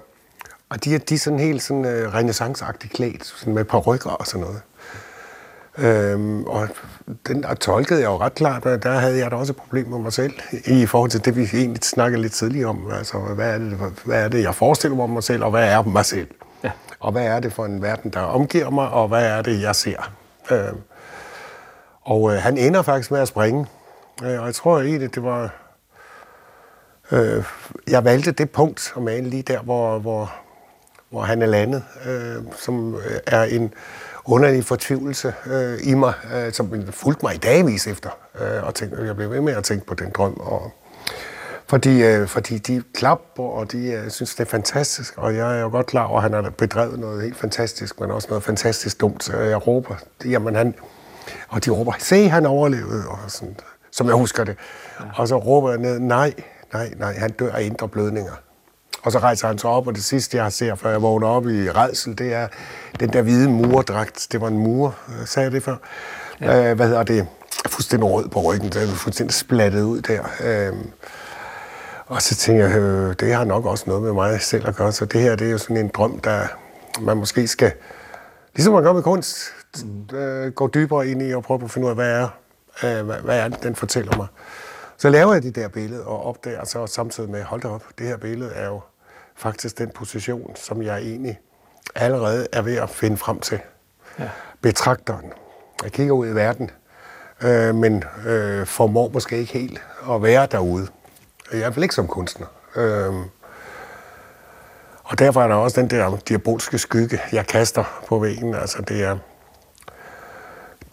og 0.69 0.85
de, 0.85 0.97
de 0.97 1.13
er 1.13 1.19
sådan 1.19 1.39
helt 1.39 1.63
sådan, 1.63 1.85
øh, 1.85 2.13
renaissanceagtigt 2.13 2.93
klædt, 2.93 3.25
sådan 3.25 3.53
med 3.53 3.61
et 3.61 3.67
par 3.67 3.77
rykker 3.77 4.09
og 4.09 4.27
sådan 4.27 4.41
noget. 4.41 4.61
Øhm, 5.77 6.43
og 6.43 6.67
den 7.27 7.43
der 7.43 7.53
tolkede 7.53 7.99
jeg 7.99 8.07
jo 8.07 8.17
ret 8.17 8.35
klart, 8.35 8.65
at 8.65 8.83
der 8.83 8.91
havde 8.91 9.17
jeg 9.17 9.31
da 9.31 9.35
også 9.35 9.53
et 9.53 9.57
problem 9.57 9.87
med 9.87 9.99
mig 9.99 10.13
selv, 10.13 10.33
i 10.65 10.85
forhold 10.85 11.11
til 11.11 11.25
det, 11.25 11.35
vi 11.35 11.49
egentlig 11.53 11.83
snakkede 11.83 12.21
lidt 12.21 12.33
tidligere 12.33 12.69
om. 12.69 12.91
Altså, 12.91 13.17
hvad 13.17 13.53
er 13.53 13.57
det, 13.57 13.77
hvad 14.05 14.23
er 14.23 14.27
det 14.27 14.43
jeg 14.43 14.55
forestiller 14.55 14.95
mig 14.95 15.03
om 15.03 15.09
mig 15.09 15.23
selv, 15.23 15.43
og 15.43 15.51
hvad 15.51 15.71
er 15.71 15.83
mig 15.83 16.05
selv? 16.05 16.27
Ja. 16.63 16.71
Og 16.99 17.11
hvad 17.11 17.25
er 17.25 17.39
det 17.39 17.53
for 17.53 17.65
en 17.65 17.81
verden, 17.81 18.11
der 18.11 18.19
omgiver 18.19 18.69
mig, 18.69 18.89
og 18.89 19.07
hvad 19.07 19.25
er 19.25 19.41
det, 19.41 19.61
jeg 19.61 19.75
ser? 19.75 20.11
Øhm, 20.51 20.77
og 22.01 22.33
øh, 22.33 22.41
han 22.41 22.57
ender 22.57 22.81
faktisk 22.81 23.11
med 23.11 23.19
at 23.19 23.27
springe. 23.27 23.65
Øh, 24.23 24.39
og 24.39 24.45
jeg 24.45 24.55
tror 24.55 24.79
egentlig, 24.79 25.15
det 25.15 25.23
var... 25.23 25.53
Øh, 27.11 27.43
jeg 27.87 28.05
valgte 28.05 28.31
det 28.31 28.51
punkt 28.51 28.93
at 28.95 29.03
male 29.03 29.29
lige 29.29 29.43
der, 29.43 29.59
hvor, 29.59 29.99
hvor, 29.99 30.33
hvor 31.09 31.21
han 31.21 31.41
er 31.41 31.45
landet, 31.45 31.83
øh, 32.05 32.35
som 32.55 32.97
er 33.27 33.43
en 33.43 33.73
underlig 34.27 34.65
fortvivlelse 34.65 35.33
øh, 35.45 35.79
i 35.83 35.93
mig, 35.93 36.13
øh, 36.35 36.53
som 36.53 36.91
fulgte 36.91 37.25
mig 37.25 37.35
i 37.35 37.37
dagvis 37.37 37.87
efter. 37.87 38.09
Øh, 38.41 38.63
og 38.63 38.75
tænkte, 38.75 39.03
jeg 39.03 39.15
blev 39.15 39.31
ved 39.31 39.41
med 39.41 39.53
at 39.53 39.63
tænke 39.63 39.85
på 39.85 39.93
den 39.93 40.11
drøm. 40.11 40.33
Og, 40.33 40.71
fordi, 41.67 42.03
øh, 42.03 42.27
fordi 42.27 42.57
de 42.57 42.83
klapper, 42.93 43.43
og 43.43 43.71
de 43.71 43.91
øh, 43.91 44.09
synes, 44.09 44.35
det 44.35 44.39
er 44.45 44.49
fantastisk. 44.49 45.17
Og 45.17 45.35
jeg 45.35 45.57
er 45.57 45.61
jo 45.61 45.69
godt 45.69 45.85
klar 45.85 46.05
over, 46.05 46.17
at 46.17 46.23
han 46.23 46.33
har 46.33 46.49
bedrevet 46.49 46.99
noget 46.99 47.21
helt 47.21 47.37
fantastisk, 47.37 47.99
men 47.99 48.11
også 48.11 48.27
noget 48.29 48.43
fantastisk 48.43 49.01
dumt. 49.01 49.23
Så 49.23 49.37
jeg 49.37 49.67
råber, 49.67 49.95
jamen 50.25 50.55
han, 50.55 50.75
Og 51.49 51.65
de 51.65 51.69
råber, 51.69 51.93
se, 51.99 52.29
han 52.29 52.45
overlevede, 52.45 53.03
og 53.07 53.17
sådan, 53.27 53.55
som 53.91 54.07
jeg 54.07 54.15
husker 54.15 54.43
det. 54.43 54.55
Ja. 54.99 55.05
Og 55.15 55.27
så 55.27 55.37
råber 55.37 55.69
jeg 55.69 55.79
ned, 55.79 55.99
nej, 55.99 56.33
nej, 56.73 56.93
nej, 56.97 57.13
han 57.13 57.31
dør 57.31 57.51
af 57.51 57.63
indre 57.63 57.87
blødninger. 57.87 58.33
Og 59.07 59.13
så 59.13 59.19
rejser 59.19 59.47
han 59.47 59.57
sig 59.57 59.69
op, 59.69 59.87
og 59.87 59.95
det 59.95 60.03
sidste, 60.03 60.37
jeg 60.37 60.53
ser, 60.53 60.75
før 60.75 60.89
jeg 60.89 61.01
vågner 61.01 61.27
op 61.27 61.47
i 61.47 61.71
redsel, 61.71 62.17
det 62.17 62.33
er 62.33 62.47
den 62.99 63.13
der 63.13 63.21
hvide 63.21 63.49
murdragt. 63.49 64.27
Det 64.31 64.41
var 64.41 64.47
en 64.47 64.57
mur, 64.57 64.95
sagde 65.25 65.43
jeg 65.43 65.51
det 65.51 65.63
før. 65.63 65.75
Ja. 66.41 66.69
Øh, 66.69 66.75
hvad 66.75 66.87
hedder 66.87 67.03
det? 67.03 67.27
Fuldstændig 67.67 68.11
rød 68.11 68.29
på 68.29 68.41
ryggen, 68.41 68.69
det 68.69 68.83
er 68.83 68.87
fuldstændig 68.87 69.33
splattet 69.33 69.81
ud 69.81 70.01
der. 70.01 70.23
Øh, 70.43 70.73
og 72.05 72.21
så 72.21 72.35
tænker 72.35 72.67
jeg, 72.67 72.77
øh, 72.77 73.15
det 73.19 73.33
har 73.33 73.43
nok 73.43 73.65
også 73.65 73.83
noget 73.87 74.03
med 74.03 74.13
mig 74.13 74.41
selv 74.41 74.67
at 74.67 74.75
gøre, 74.75 74.91
så 74.91 75.05
det 75.05 75.21
her 75.21 75.35
det 75.35 75.47
er 75.47 75.51
jo 75.51 75.57
sådan 75.57 75.77
en 75.77 75.91
drøm, 75.93 76.19
der 76.19 76.47
man 77.01 77.17
måske 77.17 77.47
skal, 77.47 77.71
ligesom 78.55 78.73
man 78.73 78.83
gør 78.83 78.93
med 78.93 79.03
kunst, 79.03 79.37
øh, 80.13 80.51
gå 80.51 80.69
dybere 80.73 81.07
ind 81.07 81.21
i 81.21 81.33
og 81.33 81.43
prøve 81.43 81.63
at 81.63 81.71
finde 81.71 81.85
ud 81.85 81.89
af, 81.89 81.95
hvad 81.95 82.11
er, 82.11 82.29
øh, 82.83 83.05
hvad, 83.05 83.17
hvad 83.17 83.39
er 83.39 83.47
det, 83.47 83.63
den 83.63 83.75
fortæller 83.75 84.17
mig. 84.17 84.27
Så 84.97 85.09
laver 85.09 85.33
jeg 85.33 85.43
de 85.43 85.51
der 85.51 85.67
billeder 85.67 86.05
og 86.05 86.25
opdager 86.25 86.65
så 86.65 86.87
samtidig 86.87 87.29
med, 87.29 87.43
hold 87.43 87.61
da 87.61 87.67
op, 87.67 87.83
det 87.97 88.07
her 88.07 88.17
billede 88.17 88.51
er 88.51 88.67
jo 88.67 88.81
faktisk 89.37 89.77
den 89.77 89.89
position, 89.89 90.55
som 90.55 90.81
jeg 90.81 90.97
egentlig 90.97 91.39
allerede 91.95 92.47
er 92.51 92.61
ved 92.61 92.75
at 92.75 92.89
finde 92.89 93.17
frem 93.17 93.39
til. 93.39 93.59
Ja. 94.19 94.29
Betragteren. 94.61 95.33
Jeg 95.83 95.91
kigger 95.91 96.13
ud 96.13 96.27
i 96.27 96.31
verden, 96.31 96.71
øh, 97.43 97.75
men 97.75 98.03
øh, 98.25 98.65
formår 98.65 99.09
måske 99.09 99.37
ikke 99.37 99.53
helt 99.53 99.81
at 100.11 100.23
være 100.23 100.47
derude. 100.51 100.87
I 101.53 101.57
hvert 101.57 101.73
fald 101.73 101.83
ikke 101.83 101.95
som 101.95 102.07
kunstner. 102.07 102.47
Øh, 102.75 103.13
og 105.03 105.19
derfor 105.19 105.41
er 105.41 105.47
der 105.47 105.55
også 105.55 105.81
den 105.81 105.89
der 105.89 106.17
diabolske 106.17 106.77
skygge, 106.77 107.19
jeg 107.31 107.47
kaster 107.47 108.03
på 108.07 108.19
væggen. 108.19 108.55
Altså, 108.55 108.81
det 108.81 109.03
er, 109.03 109.17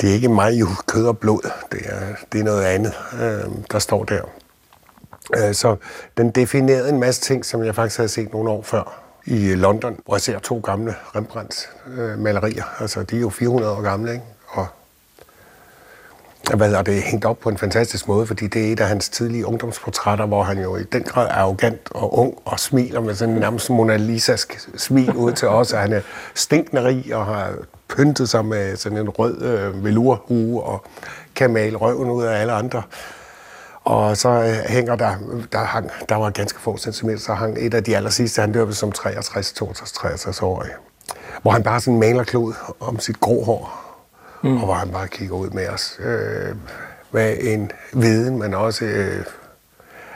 det 0.00 0.10
er 0.10 0.14
ikke 0.14 0.28
mig 0.28 0.54
i 0.54 0.62
kød 0.86 1.06
og 1.06 1.18
blod. 1.18 1.50
Det 1.72 1.80
er, 1.84 2.00
det 2.32 2.40
er 2.40 2.44
noget 2.44 2.64
andet, 2.64 2.94
øh, 3.12 3.50
der 3.70 3.78
står 3.78 4.04
der. 4.04 4.22
Øh, 5.36 5.54
så 5.54 5.76
den 6.16 6.30
definerede 6.30 6.88
en 6.88 7.00
masse 7.00 7.20
ting, 7.20 7.44
som 7.44 7.64
jeg 7.64 7.74
faktisk 7.74 7.96
havde 7.96 8.08
set 8.08 8.32
nogle 8.32 8.50
år 8.50 8.62
før 8.62 9.00
i 9.26 9.46
øh, 9.46 9.58
London, 9.58 9.98
hvor 10.04 10.14
jeg 10.14 10.20
ser 10.20 10.38
to 10.38 10.60
gamle 10.64 10.94
Rembrandt-malerier. 11.16 12.64
Øh, 12.64 12.80
altså, 12.80 13.02
de 13.02 13.16
er 13.16 13.20
jo 13.20 13.30
400 13.30 13.72
år 13.72 13.82
gamle, 13.82 14.12
ikke? 14.12 14.24
Og 16.50 16.56
hvad 16.56 16.66
hedder 16.66 16.82
det, 16.82 17.02
hængt 17.02 17.24
op 17.24 17.38
på 17.38 17.48
en 17.48 17.58
fantastisk 17.58 18.08
måde, 18.08 18.26
fordi 18.26 18.46
det 18.46 18.68
er 18.68 18.72
et 18.72 18.80
af 18.80 18.88
hans 18.88 19.08
tidlige 19.08 19.46
ungdomsportrætter, 19.46 20.26
hvor 20.26 20.42
han 20.42 20.62
jo 20.62 20.76
i 20.76 20.82
den 20.82 21.02
grad 21.02 21.26
er 21.26 21.32
arrogant 21.32 21.80
og 21.90 22.18
ung 22.18 22.34
og 22.44 22.60
smiler 22.60 23.00
med 23.00 23.14
sådan 23.14 23.34
en 23.34 23.40
nærmest 23.40 23.70
Mona 23.70 23.96
Lisa 23.96 24.36
smil 24.76 25.16
ud 25.16 25.32
til 25.32 25.48
os, 25.48 25.72
og 25.72 25.80
han 25.80 25.92
er 25.92 26.00
stinkende 26.34 26.84
rig 26.84 27.14
og 27.14 27.26
har 27.26 27.52
pyntet 27.88 28.28
sig 28.28 28.44
med 28.44 28.76
sådan 28.76 28.98
en 28.98 29.08
rød 29.08 29.42
øh, 29.42 29.84
velurhue 29.84 30.62
og 30.62 30.84
kan 31.34 31.52
male 31.52 31.76
røven 31.76 32.10
ud 32.10 32.24
af 32.24 32.40
alle 32.40 32.52
andre. 32.52 32.82
Og 33.84 34.16
så 34.16 34.28
øh, 34.28 34.70
hænger 34.72 34.96
der, 34.96 35.14
der, 35.52 35.64
hang, 35.64 35.90
der 36.08 36.14
var 36.14 36.30
ganske 36.30 36.60
få 36.60 36.76
centimeter, 36.76 37.18
så 37.18 37.34
hang 37.34 37.56
et 37.58 37.74
af 37.74 37.84
de 37.84 37.96
aller 37.96 38.10
sidste, 38.10 38.40
han 38.40 38.52
døbte 38.52 38.74
som 38.74 38.92
63, 38.92 39.52
62, 39.52 39.92
63 39.92 40.42
år, 40.42 40.66
hvor 41.42 41.50
han 41.50 41.62
bare 41.62 41.80
sådan 41.80 42.00
maler 42.00 42.24
klod 42.24 42.54
om 42.80 42.98
sit 43.00 43.20
grå 43.20 43.44
hår, 43.44 43.84
mm. 44.42 44.56
og 44.56 44.64
hvor 44.64 44.74
han 44.74 44.88
bare 44.88 45.08
kigger 45.08 45.36
ud 45.36 45.50
med 45.50 45.68
os. 45.68 46.00
Øh, 46.00 46.56
med 47.12 47.36
en 47.40 47.72
viden, 47.92 48.38
men 48.38 48.54
også, 48.54 48.84
øh, 48.84 49.24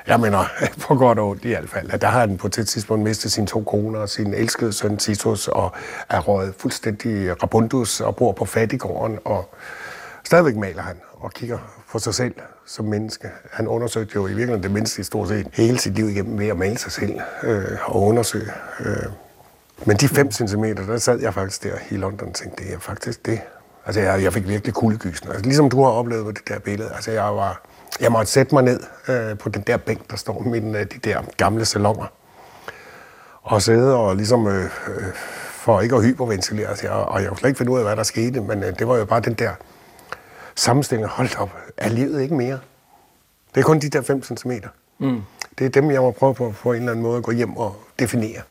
jeg 0.07 0.21
mener, 0.21 0.45
på 0.89 0.95
godt 0.95 1.19
og 1.19 1.29
ondt 1.29 1.45
i 1.45 1.49
hvert 1.49 1.71
fald, 1.71 1.91
at 1.91 2.01
der 2.01 2.09
har 2.09 2.21
han 2.21 2.37
på 2.37 2.47
et 2.47 2.53
tidspunkt 2.53 3.05
mistet 3.05 3.33
sine 3.33 3.47
to 3.47 3.63
koner 3.63 4.01
og 4.01 4.09
sin 4.09 4.35
elskede 4.35 4.73
søn 4.73 4.97
Titus, 4.97 5.49
og 5.49 5.73
er 6.09 6.21
røget 6.21 6.55
fuldstændig 6.59 7.43
rabundus 7.43 8.01
og 8.01 8.17
bor 8.17 8.33
på 8.33 8.45
fattigården, 8.45 9.19
og 9.25 9.55
stadigvæk 10.25 10.57
maler 10.57 10.83
han 10.83 10.97
og 11.13 11.33
kigger 11.33 11.59
på 11.93 11.99
sig 11.99 12.15
selv 12.15 12.35
som 12.69 12.85
menneske. 12.85 13.29
Han 13.53 13.69
undersøgte 13.69 14.13
jo 14.15 14.27
i 14.27 14.29
virkeligheden 14.29 14.63
det 14.63 14.71
mindste 14.71 15.01
i 15.01 15.05
stort 15.05 15.29
set 15.29 15.47
hele 15.53 15.79
sit 15.79 15.95
liv 15.95 16.09
igennem 16.09 16.39
ved 16.39 16.49
at 16.49 16.57
male 16.57 16.79
sig 16.79 16.93
selv 16.93 17.21
øh, 17.43 17.79
og 17.85 18.03
undersøge. 18.03 18.53
Øh. 18.81 18.97
Men 19.85 19.97
de 19.97 20.09
5 20.09 20.33
cm, 20.33 20.65
der 20.65 20.99
sad 20.99 21.21
jeg 21.21 21.35
faktisk 21.35 21.63
der 21.63 21.75
i 21.91 21.97
London 21.97 22.29
og 22.29 22.35
tænkte, 22.35 22.65
det 22.65 22.75
er 22.75 22.79
faktisk 22.79 23.27
det, 23.27 23.41
Altså, 23.89 24.01
jeg, 24.01 24.23
jeg 24.23 24.33
fik 24.33 24.49
virkelig 24.49 24.75
kuldegysende. 24.75 25.33
Altså, 25.33 25.45
ligesom 25.45 25.71
du 25.71 25.83
har 25.83 25.91
oplevet 25.91 26.25
på 26.25 26.31
det 26.31 26.49
der 26.49 26.59
billede. 26.59 26.91
Altså, 26.95 27.11
jeg 27.11 27.23
var... 27.23 27.63
Jeg 28.01 28.13
måtte 28.13 28.33
sætte 28.33 28.55
mig 28.55 28.65
ned 28.65 28.81
øh, 29.09 29.39
på 29.39 29.49
den 29.49 29.63
der 29.63 29.77
bænk, 29.77 30.11
der 30.11 30.17
står 30.17 30.43
mellem 30.43 30.75
øh, 30.75 30.81
de 30.81 30.99
der 31.05 31.23
gamle 31.37 31.65
salonger. 31.65 32.07
Og 33.43 33.63
sidde 33.63 33.97
og 33.97 34.17
ligesom... 34.17 34.47
Øh, 34.47 34.65
øh, 34.65 35.03
for 35.53 35.81
ikke 35.81 35.97
at 35.97 36.05
hyperventilere. 36.05 36.69
Altså, 36.69 36.87
jeg, 36.87 36.97
og 36.97 37.21
jeg 37.21 37.29
kunne 37.29 37.39
slet 37.39 37.49
ikke 37.49 37.59
finde 37.59 37.73
ud 37.73 37.79
af, 37.79 37.85
hvad 37.85 37.97
der 37.97 38.03
skete, 38.03 38.41
men 38.41 38.63
øh, 38.63 38.79
det 38.79 38.89
var 38.89 38.97
jo 38.97 39.05
bare 39.05 39.21
den 39.21 39.35
der 39.35 39.51
sammenstilling. 40.59 41.09
Hold 41.09 41.37
op, 41.39 41.57
er 41.77 41.89
livet 41.89 42.23
ikke 42.23 42.35
mere? 42.35 42.59
Det 43.55 43.61
er 43.61 43.65
kun 43.65 43.79
de 43.79 43.89
der 43.89 44.03
5 44.03 44.23
cm. 44.23 44.51
Mm. 44.99 45.23
Det 45.59 45.67
er 45.67 45.71
dem, 45.71 45.91
jeg 45.91 46.01
må 46.01 46.11
prøve 46.11 46.35
på, 46.35 46.55
på 46.63 46.73
en 46.73 46.79
eller 46.79 46.93
anden 46.93 47.03
måde 47.03 47.17
at 47.17 47.23
gå 47.23 47.33
hjem 47.33 47.57
og 47.57 47.77
definere. 47.99 48.43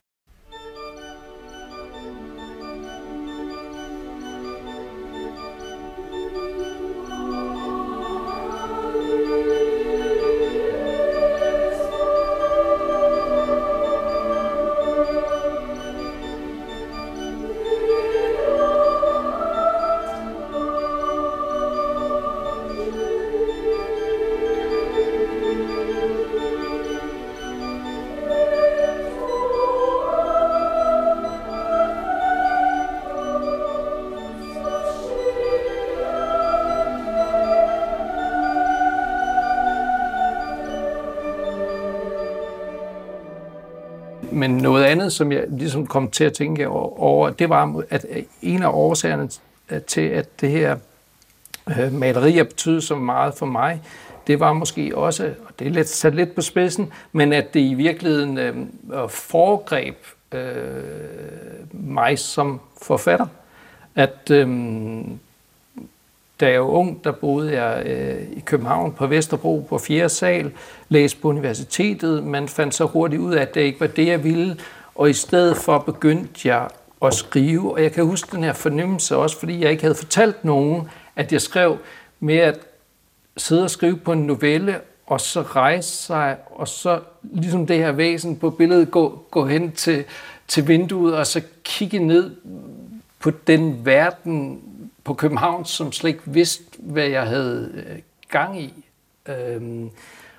Men 44.32 44.58
noget 44.58 44.84
andet, 44.84 45.14
som 45.14 45.32
jeg 45.32 45.44
ligesom 45.50 45.88
kom 45.88 46.12
til 46.12 46.24
at 46.24 46.34
tænke 46.34 46.68
over, 46.68 47.30
det 47.30 47.50
var, 47.50 47.84
at 47.90 48.06
øh, 48.10 48.24
en 48.42 48.64
af 48.64 48.70
årsagerne 48.70 49.30
øh, 49.70 49.82
til, 49.82 50.02
at 50.02 50.42
det 50.42 50.50
her 50.50 50.78
øh, 51.80 51.94
maleri 51.94 52.32
har 52.32 52.44
betydet 52.44 52.84
så 52.84 52.96
meget 52.96 53.34
for 53.34 53.46
mig, 53.46 53.82
det 54.28 54.40
var 54.40 54.54
måske 54.54 54.98
også, 54.98 55.34
og 55.48 55.54
det 55.60 55.68
er 55.68 55.72
lidt, 55.72 55.90
sat 55.90 56.16
lidt 56.16 56.36
på 56.36 56.42
spidsen, 56.42 56.92
men 57.12 57.34
at 57.34 57.54
det 57.54 57.60
i 57.60 57.74
virkeligheden 57.74 58.38
øh, 58.38 58.56
foregreb 59.10 59.96
øh, 60.32 60.84
mig 61.72 62.20
som 62.20 62.62
forfatter. 62.82 63.26
At 63.96 64.32
øh, 64.32 64.48
da 66.40 66.52
jeg 66.52 66.62
var 66.62 66.68
ung, 66.68 67.04
der 67.04 67.12
boede 67.12 67.62
jeg 67.62 67.86
øh, 67.86 68.38
i 68.38 68.40
København 68.40 68.94
på 68.94 69.08
Vesterbro 69.08 69.66
på 69.70 69.78
4. 69.78 70.10
sal, 70.10 70.52
læste 70.90 71.22
på 71.22 71.28
universitetet, 71.30 72.24
men 72.24 72.48
fandt 72.48 72.76
så 72.76 72.86
hurtigt 72.86 73.22
ud 73.22 73.34
af, 73.34 73.42
at 73.42 73.56
det 73.56 73.62
ikke 73.62 73.80
var 73.80 73.88
det, 73.88 74.08
jeg 74.08 74.24
ville, 74.24 74.58
og 74.96 75.10
i 75.10 75.14
stedet 75.14 75.58
for 75.58 75.80
begyndte 75.80 76.48
jeg 76.48 76.68
at 77.02 77.14
skrive, 77.14 77.74
og 77.74 77.84
jeg 77.84 77.92
kan 77.92 78.06
huske 78.06 78.36
den 78.36 78.44
her 78.44 78.54
fornemmelse 78.54 79.18
også, 79.18 79.40
fordi 79.40 79.62
jeg 79.62 79.72
ikke 79.72 79.84
havde 79.84 79.96
fortalt 79.96 80.46
nogen, 80.46 80.90
at 81.16 81.32
jeg 81.32 81.42
skrev 81.42 81.78
med 82.20 82.38
at 82.38 82.60
sidde 83.38 83.64
og 83.64 83.70
skrive 83.70 83.98
på 83.98 84.12
en 84.12 84.20
novelle, 84.20 84.76
og 85.08 85.22
så 85.22 85.42
rejse 85.42 85.90
sig, 85.90 86.38
og 86.52 86.68
så 86.68 87.00
ligesom 87.24 87.68
det 87.68 87.78
her 87.78 87.92
væsen 87.92 88.36
på 88.36 88.50
billedet 88.50 88.92
gå, 88.92 89.26
gå 89.32 89.46
hen 89.46 89.72
til, 89.72 90.04
til 90.48 90.68
vinduet, 90.68 91.16
og 91.16 91.28
så 91.28 91.42
kigge 91.64 92.00
ned 92.00 92.32
på 93.20 93.32
den 93.48 93.86
verden, 93.86 94.62
på 95.08 95.14
København, 95.14 95.66
som 95.66 95.92
slet 95.92 96.10
ikke 96.10 96.24
vidste, 96.26 96.64
hvad 96.80 97.08
jeg 97.08 97.24
havde 97.24 97.72
øh, 97.74 97.98
gang 98.30 98.62
i. 98.62 98.74
Øhm, 99.30 99.90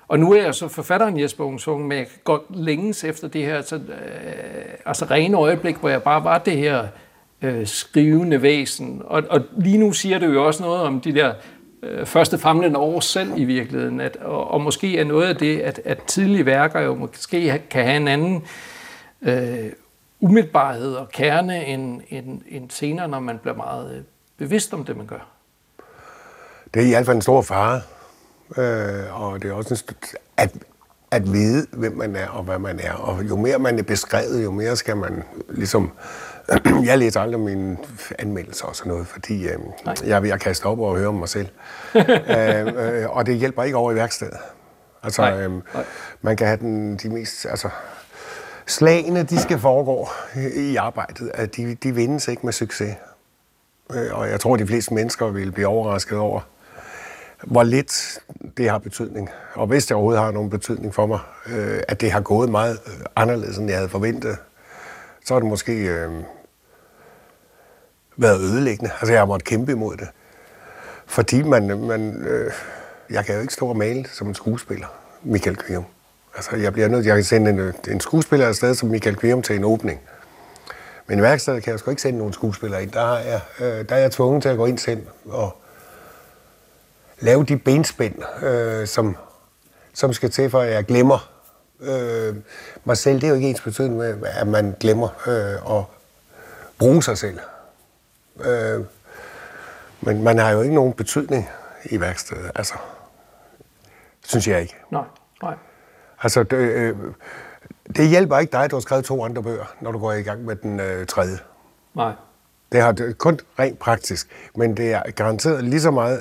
og 0.07 0.19
nu 0.19 0.33
er 0.33 0.43
jeg 0.43 0.55
så 0.55 0.67
forfatteren 0.67 1.19
Jesper 1.19 1.43
Ungsung, 1.43 1.87
men 1.87 1.97
jeg 1.97 2.07
kan 2.07 2.19
godt 2.23 2.43
længes 2.49 3.03
efter 3.03 3.27
det 3.27 3.45
her 3.45 3.61
så, 3.61 3.75
øh, 3.75 3.81
altså 4.85 5.05
rene 5.05 5.37
øjeblik, 5.37 5.75
hvor 5.75 5.89
jeg 5.89 6.03
bare 6.03 6.23
var 6.23 6.37
det 6.37 6.57
her 6.57 6.87
øh, 7.41 7.67
skrivende 7.67 8.41
væsen. 8.41 9.01
Og, 9.05 9.23
og 9.29 9.41
lige 9.57 9.77
nu 9.77 9.91
siger 9.91 10.19
det 10.19 10.33
jo 10.33 10.45
også 10.45 10.63
noget 10.63 10.81
om 10.81 11.01
de 11.01 11.13
der 11.13 11.33
øh, 11.83 12.05
første 12.05 12.37
famlende 12.37 12.79
år 12.79 12.99
selv 12.99 13.31
i 13.37 13.43
virkeligheden, 13.43 14.01
at, 14.01 14.15
og, 14.15 14.51
og 14.51 14.61
måske 14.61 14.97
er 14.97 15.03
noget 15.03 15.27
af 15.27 15.35
det, 15.35 15.59
at, 15.59 15.81
at 15.85 16.03
tidlige 16.03 16.45
værker 16.45 16.79
jo 16.81 16.95
måske 16.95 17.61
kan 17.69 17.85
have 17.85 17.97
en 17.97 18.07
anden 18.07 18.43
øh, 19.21 19.71
umiddelbarhed 20.19 20.93
og 20.93 21.09
kerne 21.09 21.65
end, 21.65 22.01
end, 22.09 22.41
end 22.49 22.69
senere, 22.69 23.07
når 23.07 23.19
man 23.19 23.37
bliver 23.37 23.55
meget 23.55 23.95
øh, 23.95 24.01
bevidst 24.39 24.73
om 24.73 24.85
det, 24.85 24.97
man 24.97 25.05
gør? 25.07 25.27
Det 26.73 26.81
er 26.81 26.87
i 26.87 26.89
hvert 26.89 27.05
fald 27.05 27.15
en 27.15 27.21
stor 27.21 27.41
fare. 27.41 27.81
Øh, 28.57 29.21
og 29.21 29.41
det 29.41 29.49
er 29.49 29.53
også 29.53 29.73
en 29.91 29.97
at, 30.37 30.51
at 31.11 31.33
vide, 31.33 31.67
hvem 31.71 31.97
man 31.97 32.15
er 32.15 32.27
og 32.27 32.43
hvad 32.43 32.59
man 32.59 32.79
er. 32.79 32.93
Og 32.93 33.23
jo 33.23 33.35
mere 33.35 33.59
man 33.59 33.79
er 33.79 33.83
beskrevet, 33.83 34.43
jo 34.43 34.51
mere 34.51 34.75
skal 34.75 34.97
man 34.97 35.23
ligesom 35.49 35.91
jeg 36.85 36.97
læser 36.97 37.21
aldrig 37.21 37.39
mine 37.39 37.77
anmeldelser 38.19 38.65
og 38.65 38.75
sådan 38.75 38.91
noget, 38.91 39.07
fordi 39.07 39.47
øh, 39.47 39.59
jeg 39.85 40.15
er 40.15 40.19
ved 40.19 40.29
at 40.29 40.39
kaste 40.39 40.65
op 40.65 40.79
og 40.79 40.97
høre 40.97 41.07
om 41.07 41.15
mig 41.15 41.29
selv. 41.29 41.47
øh, 41.95 42.67
øh, 42.67 43.09
og 43.09 43.25
det 43.25 43.35
hjælper 43.35 43.63
ikke 43.63 43.77
over 43.77 43.91
i 43.91 43.95
værkstedet. 43.95 44.37
Altså, 45.03 45.21
Nej, 45.21 45.43
øh, 45.43 45.51
nej. 45.51 45.85
man 46.21 46.37
kan 46.37 46.47
have 46.47 46.57
den, 46.59 46.97
de 46.97 47.09
mest... 47.09 47.45
Altså, 47.45 47.69
slagene, 48.67 49.23
de 49.23 49.39
skal 49.39 49.59
foregå 49.59 50.09
i 50.55 50.75
arbejdet. 50.75 51.31
At 51.33 51.55
de, 51.55 51.75
de 51.75 51.95
vindes 51.95 52.27
ikke 52.27 52.41
med 52.45 52.53
succes. 52.53 52.95
Øh, 53.93 54.17
og 54.19 54.29
jeg 54.29 54.39
tror, 54.39 54.55
de 54.55 54.67
fleste 54.67 54.93
mennesker 54.93 55.27
vil 55.27 55.51
blive 55.51 55.67
overrasket 55.67 56.17
over, 56.17 56.41
hvor 57.43 57.63
lidt 57.63 58.19
det 58.57 58.69
har 58.69 58.77
betydning. 58.77 59.29
Og 59.53 59.67
hvis 59.67 59.85
det 59.85 59.95
overhovedet 59.95 60.23
har 60.23 60.31
nogen 60.31 60.49
betydning 60.49 60.93
for 60.93 61.05
mig, 61.05 61.19
øh, 61.47 61.79
at 61.87 62.01
det 62.01 62.11
har 62.11 62.21
gået 62.21 62.49
meget 62.49 62.79
øh, 62.87 63.05
anderledes, 63.15 63.57
end 63.57 63.69
jeg 63.69 63.77
havde 63.77 63.89
forventet, 63.89 64.37
så 65.25 65.33
har 65.33 65.39
det 65.39 65.49
måske 65.49 65.73
øh, 65.73 66.11
været 68.17 68.39
ødelæggende. 68.39 68.91
Altså, 68.93 69.13
jeg 69.13 69.21
har 69.21 69.25
måttet 69.25 69.47
kæmpe 69.47 69.71
imod 69.71 69.97
det. 69.97 70.07
Fordi 71.05 71.43
man, 71.43 71.79
man 71.79 72.15
øh, 72.27 72.51
jeg 73.09 73.25
kan 73.25 73.35
jo 73.35 73.41
ikke 73.41 73.53
stå 73.53 73.67
og 73.67 73.77
male 73.77 74.05
som 74.13 74.27
en 74.27 74.35
skuespiller, 74.35 74.87
Michael 75.23 75.55
Kvium. 75.55 75.85
Altså, 76.35 76.55
jeg 76.55 76.73
bliver 76.73 76.87
nødt 76.87 77.05
jeg 77.05 77.15
kan 77.15 77.23
sende 77.23 77.49
en, 77.49 77.59
øh, 77.59 77.73
en 77.87 77.99
skuespiller 77.99 78.47
afsted 78.47 78.75
som 78.75 78.89
Michael 78.89 79.15
Kvium 79.15 79.41
til 79.41 79.55
en 79.55 79.63
åbning. 79.63 79.99
Men 81.09 81.19
i 81.19 81.21
værkstedet 81.21 81.63
kan 81.63 81.71
jeg 81.71 81.79
sgu 81.79 81.89
ikke 81.89 82.01
sende 82.01 82.17
nogen 82.17 82.33
skuespillere 82.33 82.83
ind. 82.83 82.91
Der 82.91 83.13
er 83.15 83.29
jeg, 83.29 83.41
øh, 83.59 83.89
der 83.89 83.95
er 83.95 83.99
jeg 83.99 84.11
tvunget 84.11 84.41
til 84.41 84.49
at 84.49 84.57
gå 84.57 84.65
ind 84.65 84.77
selv 84.77 85.07
og 85.25 85.57
lave 87.19 87.43
de 87.43 87.57
benspænd, 87.57 88.15
øh, 88.43 88.87
som, 88.87 89.17
som 89.93 90.13
skal 90.13 90.31
til, 90.31 90.49
for 90.49 90.59
at 90.59 90.73
jeg 90.73 90.85
glemmer 90.85 91.31
øh, 91.79 92.35
mig 92.85 92.97
selv. 92.97 93.15
Det 93.15 93.23
er 93.23 93.29
jo 93.29 93.35
ikke 93.35 93.49
ens 93.49 93.61
betydning 93.61 93.97
med, 93.97 94.23
at 94.23 94.47
man 94.47 94.75
glemmer 94.79 95.07
øh, 95.27 95.77
at 95.77 95.83
bruge 96.79 97.03
sig 97.03 97.17
selv. 97.17 97.39
Øh, 98.41 98.85
men 100.01 100.23
man 100.23 100.37
har 100.37 100.49
jo 100.51 100.61
ikke 100.61 100.75
nogen 100.75 100.93
betydning 100.93 101.49
i 101.85 101.99
værkstedet, 101.99 102.51
altså. 102.55 102.73
Synes 104.25 104.47
jeg 104.47 104.61
ikke. 104.61 104.75
Nej, 104.91 105.03
nej. 105.41 105.55
Altså, 106.23 106.43
det, 106.43 106.57
øh, 106.57 106.95
det 107.95 108.09
hjælper 108.09 108.37
ikke 108.37 108.51
dig, 108.51 108.63
at 108.63 108.71
du 108.71 108.75
har 108.75 108.81
skrevet 108.81 109.05
to 109.05 109.23
andre 109.23 109.43
bøger, 109.43 109.75
når 109.81 109.91
du 109.91 109.99
går 109.99 110.11
i 110.11 110.21
gang 110.21 110.45
med 110.45 110.55
den 110.55 110.79
øh, 110.79 111.05
tredje. 111.05 111.37
Nej. 111.95 112.11
Det 112.71 112.81
har 112.81 112.91
det 112.91 113.17
kun 113.17 113.39
rent 113.59 113.79
praktisk, 113.79 114.27
men 114.55 114.77
det 114.77 114.93
er 114.93 115.11
garanteret 115.11 115.63
lige 115.63 115.81
så 115.81 115.91
meget 115.91 116.19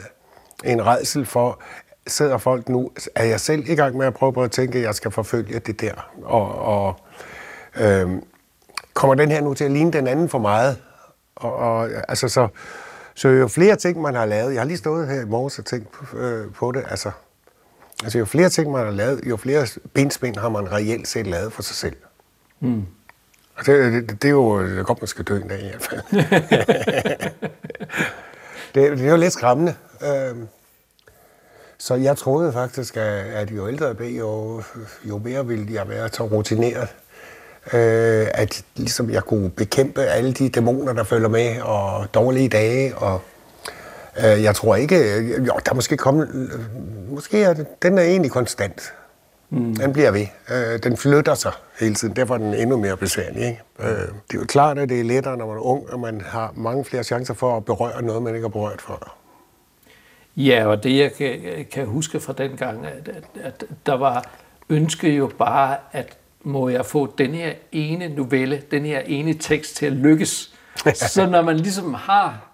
en 0.64 0.86
redsel 0.86 1.26
for, 1.26 1.62
sidder 2.06 2.38
folk 2.38 2.68
nu, 2.68 2.90
er 3.14 3.24
jeg 3.24 3.40
selv 3.40 3.68
i 3.68 3.74
gang 3.74 3.96
med 3.96 4.06
at 4.06 4.14
prøve 4.14 4.32
på 4.32 4.42
at 4.42 4.50
tænke, 4.50 4.78
at 4.78 4.84
jeg 4.84 4.94
skal 4.94 5.10
forfølge 5.10 5.58
det 5.58 5.80
der, 5.80 6.10
og, 6.22 6.54
og 6.54 6.96
øh, 7.80 8.10
kommer 8.94 9.14
den 9.14 9.30
her 9.30 9.40
nu 9.40 9.54
til 9.54 9.64
at 9.64 9.70
ligne 9.70 9.92
den 9.92 10.06
anden 10.06 10.28
for 10.28 10.38
meget? 10.38 10.76
Og, 11.36 11.54
og 11.54 11.88
altså 12.08 12.28
så, 12.28 12.48
så 13.14 13.28
jo 13.28 13.48
flere 13.48 13.76
ting, 13.76 14.00
man 14.00 14.14
har 14.14 14.26
lavet, 14.26 14.52
jeg 14.54 14.60
har 14.60 14.66
lige 14.66 14.76
stået 14.76 15.08
her 15.08 15.20
i 15.20 15.24
morges 15.24 15.58
og 15.58 15.64
tænkt 15.64 15.88
øh, 16.16 16.52
på 16.52 16.72
det, 16.72 16.84
altså, 16.90 17.10
altså 18.04 18.18
jo 18.18 18.24
flere 18.24 18.48
ting, 18.48 18.72
man 18.72 18.84
har 18.84 18.90
lavet, 18.92 19.20
jo 19.26 19.36
flere 19.36 19.66
benspænd 19.94 20.36
har 20.36 20.48
man 20.48 20.72
reelt 20.72 21.08
set 21.08 21.26
lavet 21.26 21.52
for 21.52 21.62
sig 21.62 21.76
selv. 21.76 21.96
Mm. 22.60 22.82
Og 23.56 23.66
det, 23.66 23.92
det, 23.92 24.22
det 24.22 24.28
er 24.28 24.32
jo 24.32 24.62
det 24.66 24.78
er 24.78 24.82
godt, 24.82 25.02
man 25.02 25.06
skal 25.08 25.24
dø 25.24 25.36
en 25.36 25.48
dag 25.48 25.60
i 25.60 25.68
hvert 25.68 25.82
fald. 25.82 26.00
det, 28.74 28.98
det 28.98 29.06
er 29.06 29.10
jo 29.10 29.16
lidt 29.16 29.32
skræmmende. 29.32 29.74
Øhm, 30.02 30.48
Så 31.78 31.94
jeg 31.94 32.16
troede 32.16 32.52
faktisk, 32.52 32.96
at 32.96 33.50
jo 33.50 33.68
ældre 33.68 33.86
jeg 33.86 33.96
blev, 33.96 34.18
jo, 34.18 34.62
jo 35.04 35.18
mere 35.18 35.46
ville 35.46 35.66
jeg 35.74 35.88
være 35.88 36.08
så 36.12 36.22
rutineret. 36.24 36.88
Øh, 37.72 38.26
at 38.34 38.64
ligesom 38.76 39.10
jeg 39.10 39.22
kunne 39.24 39.50
bekæmpe 39.50 40.02
alle 40.02 40.32
de 40.32 40.48
dæmoner, 40.48 40.92
der 40.92 41.04
følger 41.04 41.28
med, 41.28 41.60
og 41.60 42.14
dårlige 42.14 42.48
dage, 42.48 42.96
og 42.96 43.20
jeg 44.16 44.54
tror 44.54 44.76
ikke, 44.76 44.96
jo, 45.38 45.52
der 45.64 45.70
er 45.70 45.74
måske 45.74 45.96
kommet, 45.96 46.50
måske 47.08 47.42
er 47.42 47.54
den 47.82 47.98
er 47.98 48.02
egentlig 48.02 48.30
konstant. 48.30 48.92
Mm. 49.50 49.76
Den 49.76 49.92
bliver 49.92 50.10
ved. 50.10 50.26
Øh, 50.50 50.82
den 50.82 50.96
flytter 50.96 51.34
sig 51.34 51.52
hele 51.80 51.94
tiden, 51.94 52.16
derfor 52.16 52.34
er 52.34 52.38
den 52.38 52.54
endnu 52.54 52.76
mere 52.76 52.96
besværlig. 52.96 53.42
Ikke? 53.42 53.62
Øh, 53.80 53.86
det 53.88 54.34
er 54.34 54.38
jo 54.38 54.44
klart, 54.44 54.78
at 54.78 54.88
det 54.88 55.00
er 55.00 55.04
lettere, 55.04 55.36
når 55.36 55.46
man 55.46 55.56
er 55.56 55.60
ung, 55.60 55.90
og 55.92 56.00
man 56.00 56.20
har 56.20 56.52
mange 56.56 56.84
flere 56.84 57.04
chancer 57.04 57.34
for 57.34 57.56
at 57.56 57.64
berøre 57.64 58.02
noget, 58.02 58.22
man 58.22 58.34
ikke 58.34 58.44
har 58.44 58.48
berørt 58.48 58.80
før. 58.80 59.16
Ja, 60.36 60.66
og 60.66 60.84
det 60.84 60.98
jeg 60.98 61.12
kan, 61.12 61.66
kan 61.72 61.86
huske 61.86 62.20
fra 62.20 62.32
den 62.32 62.56
gang, 62.56 62.86
at, 62.86 63.08
at, 63.08 63.24
at 63.44 63.64
der 63.86 63.94
var 63.94 64.24
ønske 64.68 65.10
jo 65.10 65.30
bare, 65.38 65.76
at 65.92 66.16
må 66.42 66.68
jeg 66.68 66.86
få 66.86 67.14
den 67.18 67.34
her 67.34 67.52
ene 67.72 68.08
novelle, 68.08 68.62
den 68.70 68.84
her 68.84 69.00
ene 69.00 69.34
tekst 69.34 69.76
til 69.76 69.86
at 69.86 69.92
lykkes. 69.92 70.54
Så 71.14 71.26
når 71.26 71.42
man 71.42 71.56
ligesom 71.56 71.94
har 71.94 72.47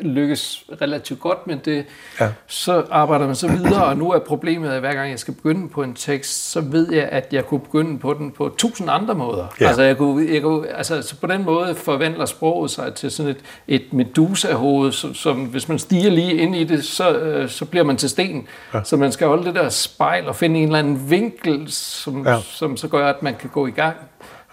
lykkes 0.00 0.64
relativt 0.82 1.20
godt 1.20 1.46
med 1.46 1.56
det, 1.56 1.84
Ja. 2.20 2.28
så 2.46 2.84
arbejder 2.90 3.26
man 3.26 3.34
så 3.34 3.48
videre, 3.48 3.84
og 3.84 3.96
nu 3.96 4.10
er 4.12 4.18
problemet, 4.18 4.70
at 4.70 4.80
hver 4.80 4.94
gang 4.94 5.10
jeg 5.10 5.18
skal 5.18 5.34
begynde 5.34 5.68
på 5.68 5.82
en 5.82 5.94
tekst, 5.94 6.50
så 6.52 6.60
ved 6.60 6.92
jeg, 6.92 7.02
at 7.12 7.28
jeg 7.32 7.46
kunne 7.46 7.60
begynde 7.60 7.98
på 7.98 8.14
den 8.14 8.30
på 8.30 8.54
tusind 8.58 8.90
andre 8.90 9.14
måder. 9.14 9.46
Ja. 9.60 9.66
Altså, 9.66 9.82
jeg 9.82 9.96
kunne, 9.96 10.32
jeg 10.34 10.42
kunne, 10.42 10.68
altså 10.68 11.02
så 11.02 11.16
på 11.20 11.26
den 11.26 11.44
måde 11.44 11.74
forvandler 11.74 12.24
sproget 12.26 12.70
sig 12.70 12.94
til 12.94 13.10
sådan 13.10 13.30
et, 13.30 13.38
et 13.68 13.92
medusa-hoved, 13.92 14.92
som, 14.92 15.14
som 15.14 15.44
hvis 15.44 15.68
man 15.68 15.78
stiger 15.78 16.10
lige 16.10 16.34
ind 16.34 16.56
i 16.56 16.64
det, 16.64 16.84
så, 16.84 17.10
øh, 17.18 17.48
så 17.48 17.64
bliver 17.64 17.84
man 17.84 17.96
til 17.96 18.08
sten. 18.10 18.46
Ja. 18.74 18.80
Så 18.84 18.96
man 18.96 19.12
skal 19.12 19.26
holde 19.26 19.44
det 19.44 19.54
der 19.54 19.68
spejl 19.68 20.28
og 20.28 20.36
finde 20.36 20.60
en 20.60 20.66
eller 20.66 20.78
anden 20.78 21.10
vinkel, 21.10 21.72
som, 21.72 22.26
Ja. 22.26 22.40
som 22.40 22.76
så 22.76 22.88
gør, 22.88 23.08
at 23.08 23.22
man 23.22 23.34
kan 23.40 23.50
gå 23.52 23.66
i 23.66 23.70
gang. 23.70 23.96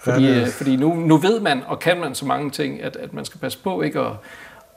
Fordi, 0.04 0.23
Ja, 0.25 0.34
det 0.36 0.43
er- 0.43 0.52
fordi 0.52 0.75
nu, 0.75 0.93
nu 0.93 1.17
ved 1.17 1.39
man, 1.39 1.63
og 1.67 1.80
kan 1.80 1.99
man 1.99 2.15
så 2.15 2.25
mange 2.25 2.49
ting, 2.52 2.84
at, 2.84 2.95
at 2.95 3.13
man 3.13 3.25
skal 3.25 3.39
passe 3.39 3.58
på 3.63 3.82
ikke 3.82 3.99
at, 3.99 4.12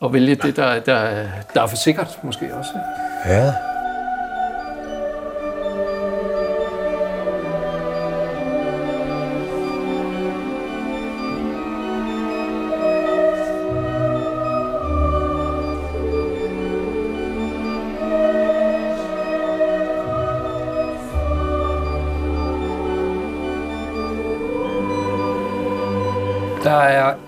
og 0.03 0.13
vælge 0.13 0.35
det, 0.35 0.57
der, 0.57 0.81
der, 0.81 1.25
der 1.55 1.63
er 1.63 1.67
for 1.67 1.77
sikkert 1.77 2.19
måske 2.23 2.55
også. 2.55 2.71
Ja. 3.27 3.53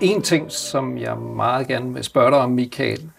En 0.05 0.21
ting, 0.21 0.51
som 0.51 0.97
jeg 0.97 1.17
meget 1.17 1.67
gerne 1.67 1.93
vil 1.93 2.03
spørge 2.03 2.31
dig 2.31 2.39
om, 2.39 2.51
Michael. 2.51 3.09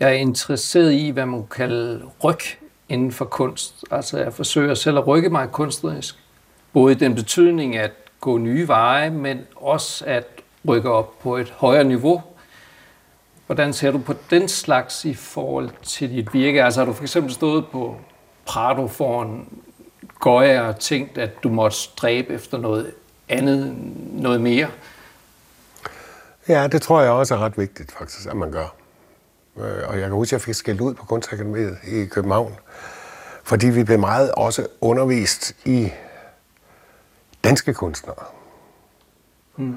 Jeg 0.00 0.08
er 0.08 0.12
interesseret 0.12 0.92
i, 0.92 1.10
hvad 1.10 1.26
man 1.26 1.40
kan 1.40 1.48
kalde 1.56 2.02
ryg 2.24 2.40
inden 2.88 3.12
for 3.12 3.24
kunst. 3.24 3.84
Altså 3.90 4.18
jeg 4.18 4.32
forsøger 4.32 4.74
selv 4.74 4.98
at 4.98 5.06
rykke 5.06 5.30
mig 5.30 5.48
kunstnerisk. 5.52 6.16
Både 6.72 6.92
i 6.92 6.96
den 6.96 7.14
betydning 7.14 7.76
at 7.76 7.90
gå 8.20 8.38
nye 8.38 8.68
veje, 8.68 9.10
men 9.10 9.40
også 9.56 10.04
at 10.04 10.26
rykke 10.68 10.90
op 10.90 11.18
på 11.18 11.36
et 11.36 11.50
højere 11.56 11.84
niveau. 11.84 12.22
Hvordan 13.46 13.72
ser 13.72 13.90
du 13.90 13.98
på 13.98 14.14
den 14.30 14.48
slags 14.48 15.04
i 15.04 15.14
forhold 15.14 15.70
til 15.82 16.10
dit 16.10 16.34
virke? 16.34 16.64
Altså 16.64 16.80
har 16.80 16.86
du 16.86 16.92
for 16.92 17.02
eksempel 17.02 17.32
stået 17.32 17.66
på 17.66 17.96
Prado 18.46 18.88
foran 18.88 19.46
Goya 20.20 20.68
og 20.68 20.78
tænkt, 20.78 21.18
at 21.18 21.42
du 21.42 21.48
måtte 21.48 21.76
stræbe 21.76 22.34
efter 22.34 22.58
noget 22.58 22.92
andet, 23.28 23.74
noget 24.12 24.40
mere? 24.40 24.68
Ja, 26.48 26.66
det 26.66 26.82
tror 26.82 27.00
jeg 27.02 27.10
også 27.10 27.34
er 27.34 27.38
ret 27.38 27.58
vigtigt, 27.58 27.92
faktisk, 27.92 28.28
at 28.28 28.36
man 28.36 28.52
gør. 28.52 28.74
Øh, 29.56 29.88
Og 29.88 29.94
jeg 29.94 30.02
kan 30.02 30.10
huske, 30.10 30.28
at 30.28 30.32
jeg 30.32 30.40
fik 30.40 30.54
skældt 30.54 30.80
ud 30.80 30.94
på 30.94 31.04
Kunstakademiet 31.06 31.78
i 31.86 32.04
København, 32.04 32.54
fordi 33.44 33.66
vi 33.66 33.84
blev 33.84 33.98
meget 33.98 34.32
også 34.32 34.66
undervist 34.80 35.56
i 35.64 35.92
danske 37.44 37.74
kunstnere. 37.74 38.24
Mm. 39.56 39.76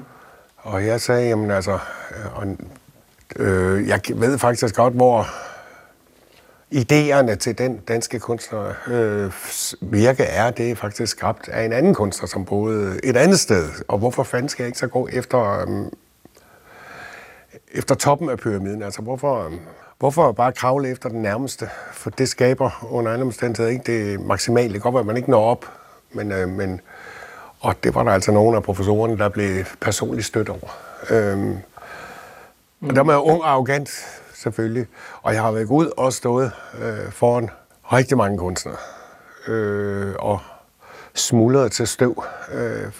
Og 0.56 0.86
jeg 0.86 1.00
sagde, 1.00 1.28
jamen 1.28 1.50
altså, 1.50 1.72
øh, 2.10 2.36
og, 2.36 2.56
øh, 3.36 3.88
jeg 3.88 4.00
ved 4.14 4.38
faktisk 4.38 4.74
godt, 4.76 4.94
hvor 4.94 5.26
idéerne 6.74 7.34
til 7.34 7.58
den 7.58 7.76
danske 7.76 8.18
kunstner 8.18 8.72
øh, 8.86 9.32
virke 9.80 10.22
er, 10.24 10.50
det 10.50 10.70
er 10.70 10.74
faktisk 10.74 11.12
skabt 11.12 11.48
af 11.48 11.64
en 11.64 11.72
anden 11.72 11.94
kunstner, 11.94 12.28
som 12.28 12.44
boede 12.44 13.00
et 13.04 13.16
andet 13.16 13.40
sted. 13.40 13.68
Og 13.88 13.98
hvorfor 13.98 14.22
fanden 14.22 14.48
skal 14.48 14.62
jeg 14.62 14.68
ikke 14.68 14.78
så 14.78 14.86
gå 14.86 15.08
efter 15.12 15.60
øhm, 15.60 15.90
efter 17.72 17.94
toppen 17.94 18.30
af 18.30 18.38
pyramiden. 18.38 18.82
Altså, 18.82 19.02
hvorfor, 19.02 19.52
hvorfor 19.98 20.32
bare 20.32 20.52
kravle 20.52 20.88
efter 20.90 21.08
den 21.08 21.22
nærmeste? 21.22 21.68
For 21.92 22.10
det 22.10 22.28
skaber 22.28 22.86
under 22.90 23.12
andre 23.12 23.24
omstændigheder 23.24 23.70
ikke 23.70 23.92
det 23.92 24.20
maksimale. 24.20 24.72
Det 24.72 24.72
kan 24.72 24.80
godt 24.80 24.94
være, 24.94 25.00
at 25.00 25.06
man 25.06 25.16
ikke 25.16 25.30
når 25.30 25.44
op, 25.44 25.66
men, 26.12 26.32
øh, 26.32 26.48
men 26.48 26.80
og 27.60 27.74
det 27.84 27.94
var 27.94 28.02
der 28.02 28.10
altså 28.10 28.32
nogle 28.32 28.56
af 28.56 28.62
professorerne, 28.62 29.18
der 29.18 29.28
blev 29.28 29.64
personligt 29.80 30.26
stødt 30.26 30.48
over. 30.48 30.78
Øhm, 31.10 31.58
og 32.82 32.96
der 32.96 33.02
var 33.02 33.12
jeg 33.12 33.20
ung 33.20 33.42
og 33.42 33.50
arrogant, 33.50 33.90
selvfølgelig. 34.34 34.86
Og 35.22 35.34
jeg 35.34 35.42
har 35.42 35.50
været 35.50 35.66
ud 35.66 35.90
og 35.96 36.12
stået 36.12 36.52
øh, 36.82 37.12
foran 37.12 37.50
rigtig 37.92 38.16
mange 38.16 38.38
kunstnere. 38.38 38.76
Øh, 39.48 40.14
og 40.18 40.38
smuldret 41.14 41.72
til 41.72 41.86
støv. 41.86 42.24
Øh, 42.52 42.92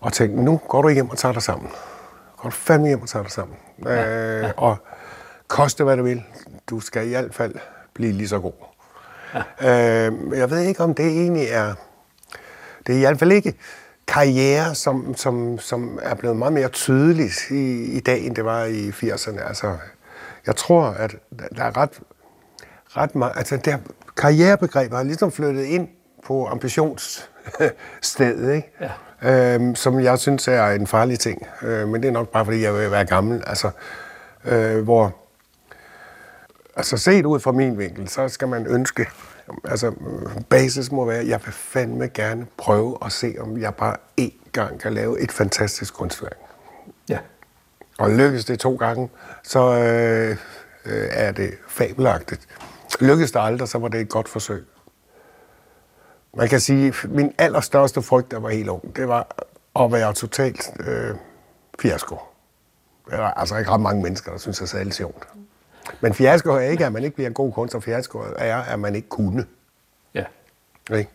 og 0.00 0.12
tænkte, 0.12 0.42
nu 0.42 0.60
går 0.68 0.82
du 0.82 0.88
hjem 0.88 1.10
og 1.10 1.18
tager 1.18 1.32
dig 1.32 1.42
sammen 1.42 1.70
går 2.38 2.48
du 2.48 2.54
fandme 2.54 2.88
hjem 2.88 3.02
og 3.02 3.08
tager 3.08 3.22
dig 3.22 3.32
sammen. 3.32 3.56
Ja. 3.84 4.42
Øh, 4.42 4.50
og 4.56 4.76
koste 5.48 5.84
hvad 5.84 5.96
det 5.96 6.04
vil, 6.04 6.22
du 6.70 6.80
skal 6.80 7.06
i 7.06 7.08
hvert 7.08 7.34
fald 7.34 7.54
blive 7.94 8.12
lige 8.12 8.28
så 8.28 8.38
god. 8.38 8.52
Ja. 9.34 9.42
Øh, 10.08 10.38
jeg 10.38 10.50
ved 10.50 10.60
ikke, 10.60 10.82
om 10.82 10.94
det 10.94 11.06
egentlig 11.06 11.46
er... 11.50 11.74
Det 12.86 12.92
er 12.94 12.96
i 12.96 13.00
hvert 13.00 13.18
fald 13.18 13.32
ikke 13.32 13.54
karriere, 14.06 14.74
som, 14.74 15.14
som, 15.16 15.58
som 15.58 15.98
er 16.02 16.14
blevet 16.14 16.36
meget 16.36 16.52
mere 16.52 16.68
tydeligt 16.68 17.50
i, 17.50 17.84
i 17.84 18.00
dag, 18.00 18.26
end 18.26 18.36
det 18.36 18.44
var 18.44 18.64
i 18.64 18.90
80'erne. 18.90 19.48
Altså, 19.48 19.76
jeg 20.46 20.56
tror, 20.56 20.84
at 20.84 21.16
der 21.56 21.64
er 21.64 21.76
ret, 21.76 22.00
ret 22.86 23.14
meget... 23.14 23.32
Altså, 23.36 23.56
det 23.56 23.66
her 23.66 23.78
karrierebegreb 24.16 24.92
har 24.92 25.02
ligesom 25.02 25.32
flyttet 25.32 25.64
ind 25.64 25.88
på 26.26 26.46
ambitionsstedet, 26.46 28.54
ikke? 28.54 28.72
Ja. 28.80 28.90
Øhm, 29.22 29.74
som 29.74 30.00
jeg 30.00 30.18
synes 30.18 30.48
er 30.48 30.66
en 30.66 30.86
farlig 30.86 31.18
ting. 31.18 31.46
Øh, 31.62 31.88
men 31.88 32.02
det 32.02 32.08
er 32.08 32.12
nok 32.12 32.28
bare, 32.28 32.44
fordi 32.44 32.62
jeg 32.62 32.74
vil 32.74 32.90
være 32.90 33.04
gammel. 33.04 33.42
Altså, 33.46 33.70
øh, 34.44 34.84
hvor... 34.84 35.16
Altså, 36.76 36.96
set 36.96 37.26
ud 37.26 37.40
fra 37.40 37.52
min 37.52 37.78
vinkel, 37.78 38.08
så 38.08 38.28
skal 38.28 38.48
man 38.48 38.66
ønske... 38.66 39.06
Altså, 39.64 39.92
basis 40.48 40.92
må 40.92 41.04
være, 41.04 41.18
at 41.18 41.28
jeg 41.28 41.40
vil 41.44 41.52
fandme 41.52 42.08
gerne 42.08 42.46
prøve 42.56 42.98
at 43.04 43.12
se, 43.12 43.34
om 43.40 43.58
jeg 43.58 43.74
bare 43.74 43.96
én 44.20 44.50
gang 44.52 44.80
kan 44.80 44.94
lave 44.94 45.20
et 45.20 45.32
fantastisk 45.32 45.94
kunstværk. 45.94 46.36
Ja. 47.08 47.18
Og 47.98 48.10
lykkes 48.10 48.44
det 48.44 48.58
to 48.58 48.76
gange, 48.76 49.10
så 49.42 49.78
øh, 49.78 50.36
øh, 50.84 51.08
er 51.10 51.32
det 51.32 51.50
fabelagtigt. 51.68 52.40
Lykkes 53.00 53.32
det 53.32 53.40
aldrig, 53.42 53.68
så 53.68 53.78
var 53.78 53.88
det 53.88 54.00
et 54.00 54.08
godt 54.08 54.28
forsøg. 54.28 54.66
Man 56.38 56.48
kan 56.48 56.60
sige, 56.60 56.86
at 56.86 57.10
min 57.10 57.34
allerstørste 57.38 58.02
frygt, 58.02 58.30
der 58.30 58.38
var 58.38 58.48
helt 58.48 58.68
ung, 58.68 58.96
det 58.96 59.08
var 59.08 59.26
at 59.80 59.92
være 59.92 60.12
totalt 60.12 60.70
øh, 60.80 61.14
fiasko. 61.78 62.18
Der 63.10 63.16
er 63.16 63.34
altså 63.34 63.56
ikke 63.56 63.70
ret 63.70 63.80
mange 63.80 64.02
mennesker, 64.02 64.30
der 64.30 64.38
synes, 64.38 64.58
det 64.58 64.86
er 64.86 64.90
sjovt. 64.90 65.28
Men 66.00 66.14
fiasko 66.14 66.50
er 66.50 66.60
ikke, 66.60 66.86
at 66.86 66.92
man 66.92 67.04
ikke 67.04 67.14
bliver 67.14 67.28
en 67.28 67.34
god 67.34 67.52
kunstner. 67.52 67.80
Fiasko 67.80 68.18
er, 68.36 68.56
at 68.56 68.78
man 68.78 68.94
ikke 68.94 69.08
kunne. 69.08 69.46
Ja. 70.14 70.24
Ikke? 70.92 71.10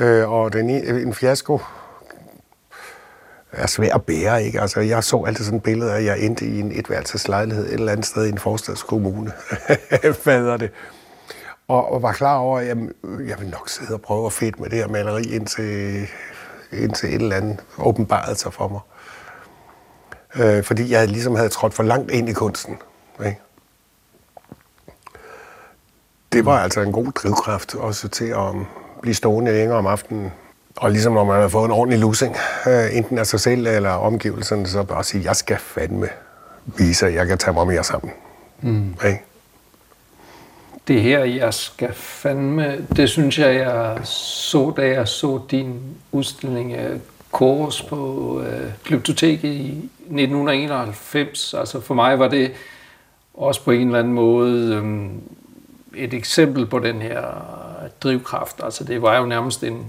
Øh, 0.00 0.32
og 0.32 0.52
den, 0.52 0.70
en 0.70 1.14
fiasko 1.14 1.60
er 3.52 3.66
svær 3.66 3.94
at 3.94 4.02
bære, 4.04 4.44
ikke? 4.44 4.60
Altså, 4.60 4.80
jeg 4.80 5.04
så 5.04 5.24
altid 5.26 5.44
sådan 5.44 5.56
et 5.56 5.62
billede 5.62 5.92
af, 5.92 5.96
at 5.96 6.04
jeg 6.04 6.20
endte 6.20 6.46
i 6.46 6.60
en 6.60 6.72
etværelseslejlighed 6.72 7.66
et 7.66 7.72
eller 7.72 7.92
andet 7.92 8.06
sted 8.06 8.26
i 8.26 8.28
en 8.28 8.38
forstadskommune. 8.38 9.32
Fader 10.24 10.56
det. 10.56 10.70
Og, 11.68 11.92
og 11.92 12.02
var 12.02 12.12
klar 12.12 12.36
over, 12.36 12.58
at 12.58 12.66
jeg, 12.66 12.76
jeg 13.28 13.40
vil 13.40 13.48
nok 13.48 13.68
sidde 13.68 13.94
og 13.94 14.00
prøve 14.00 14.26
at 14.26 14.32
fedt 14.32 14.60
med 14.60 14.70
det 14.70 14.78
her 14.78 14.88
maleri, 14.88 15.22
indtil, 15.22 16.06
indtil 16.72 17.08
et 17.08 17.22
eller 17.22 17.36
andet 17.36 17.60
åbenbarede 17.78 18.36
sig 18.36 18.52
for 18.52 18.68
mig. 18.68 18.80
Øh, 20.36 20.64
fordi 20.64 20.90
jeg 20.90 21.08
ligesom 21.08 21.34
havde 21.34 21.48
trådt 21.48 21.74
for 21.74 21.82
langt 21.82 22.10
ind 22.10 22.28
i 22.28 22.32
kunsten. 22.32 22.78
Ikke? 23.26 23.40
Det 26.32 26.44
var 26.44 26.58
altså 26.58 26.80
en 26.80 26.92
god 26.92 27.12
drivkraft 27.12 27.74
også 27.74 28.08
til 28.08 28.24
at 28.24 28.54
blive 29.02 29.14
stående 29.14 29.52
længere 29.52 29.78
om 29.78 29.86
aftenen. 29.86 30.32
Og 30.76 30.90
ligesom 30.90 31.12
når 31.12 31.24
man 31.24 31.40
har 31.40 31.48
fået 31.48 31.64
en 31.64 31.70
ordentlig 31.70 31.98
losing, 31.98 32.36
øh, 32.66 32.96
enten 32.96 33.18
af 33.18 33.26
sig 33.26 33.40
selv 33.40 33.66
eller 33.66 33.90
omgivelserne, 33.90 34.66
så 34.66 34.82
bare 34.82 35.04
sige, 35.04 35.24
jeg 35.24 35.36
skal 35.36 35.58
fandme 35.58 36.08
vise, 36.66 37.06
at 37.06 37.14
jeg 37.14 37.26
kan 37.26 37.38
tage 37.38 37.54
mig 37.54 37.66
mere 37.66 37.84
sammen. 37.84 38.12
Mm. 38.60 38.94
Ikke? 39.06 39.22
Det 40.88 41.02
her, 41.02 41.24
jeg 41.24 41.54
skal 41.54 41.92
fandme, 41.92 42.86
det 42.96 43.10
synes 43.10 43.38
jeg, 43.38 43.54
jeg 43.54 44.00
så, 44.04 44.72
da 44.76 44.88
jeg 44.88 45.08
så 45.08 45.40
din 45.50 45.80
udstilling 46.12 46.72
øh, 46.72 46.78
af 46.78 47.00
Kors 47.32 47.82
på 47.82 48.40
øh, 48.46 48.70
Glyptoteket 48.84 49.48
i 49.48 49.68
1991. 49.68 51.54
Altså 51.54 51.80
for 51.80 51.94
mig 51.94 52.18
var 52.18 52.28
det 52.28 52.52
også 53.34 53.64
på 53.64 53.70
en 53.70 53.86
eller 53.86 53.98
anden 53.98 54.12
måde 54.12 54.74
øh, 54.74 56.04
et 56.04 56.14
eksempel 56.14 56.66
på 56.66 56.78
den 56.78 57.02
her 57.02 57.24
drivkraft. 58.02 58.60
Altså 58.62 58.84
det 58.84 59.02
var 59.02 59.18
jo 59.18 59.26
nærmest 59.26 59.64
en, 59.64 59.86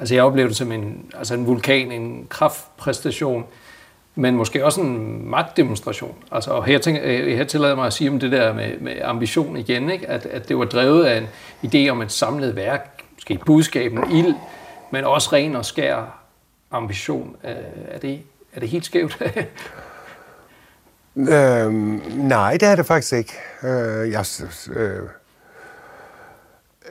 altså 0.00 0.14
jeg 0.14 0.24
oplevede 0.24 0.48
det 0.48 0.56
som 0.56 0.72
en, 0.72 1.10
altså 1.14 1.34
en 1.34 1.46
vulkan, 1.46 1.92
en 1.92 2.26
kraftpræstation, 2.28 3.44
men 4.14 4.36
måske 4.36 4.64
også 4.64 4.80
en 4.80 5.30
magtdemonstration. 5.30 6.14
Altså, 6.32 6.50
og 6.50 6.64
her, 6.64 6.78
tænker, 6.78 7.00
øh, 7.04 7.36
her 7.36 7.44
tillader 7.44 7.74
mig 7.74 7.86
at 7.86 7.92
sige 7.92 8.10
om 8.10 8.20
det 8.20 8.32
der 8.32 8.52
med, 8.52 8.78
med 8.80 8.92
ambition 9.02 9.56
igen, 9.56 9.90
ikke? 9.90 10.08
At, 10.08 10.26
at 10.26 10.48
det 10.48 10.58
var 10.58 10.64
drevet 10.64 11.04
af 11.04 11.18
en 11.18 11.28
idé 11.70 11.90
om 11.90 12.02
et 12.02 12.12
samlet 12.12 12.56
værk, 12.56 13.04
måske 13.14 13.34
et 13.34 13.40
budskab, 13.46 13.92
en 13.92 14.10
ild, 14.12 14.34
men 14.90 15.04
også 15.04 15.28
ren 15.32 15.56
og 15.56 15.64
skær 15.64 16.20
ambition. 16.70 17.36
Øh, 17.44 17.50
er 17.88 17.98
det, 17.98 18.20
er 18.54 18.60
det 18.60 18.68
helt 18.68 18.84
skævt? 18.84 19.22
øhm, 21.16 22.02
nej, 22.16 22.52
det 22.52 22.68
er 22.68 22.76
det 22.76 22.86
faktisk 22.86 23.12
ikke. 23.12 23.32
Øh, 23.62 24.10
jeg, 24.10 24.24
øh, 24.76 25.00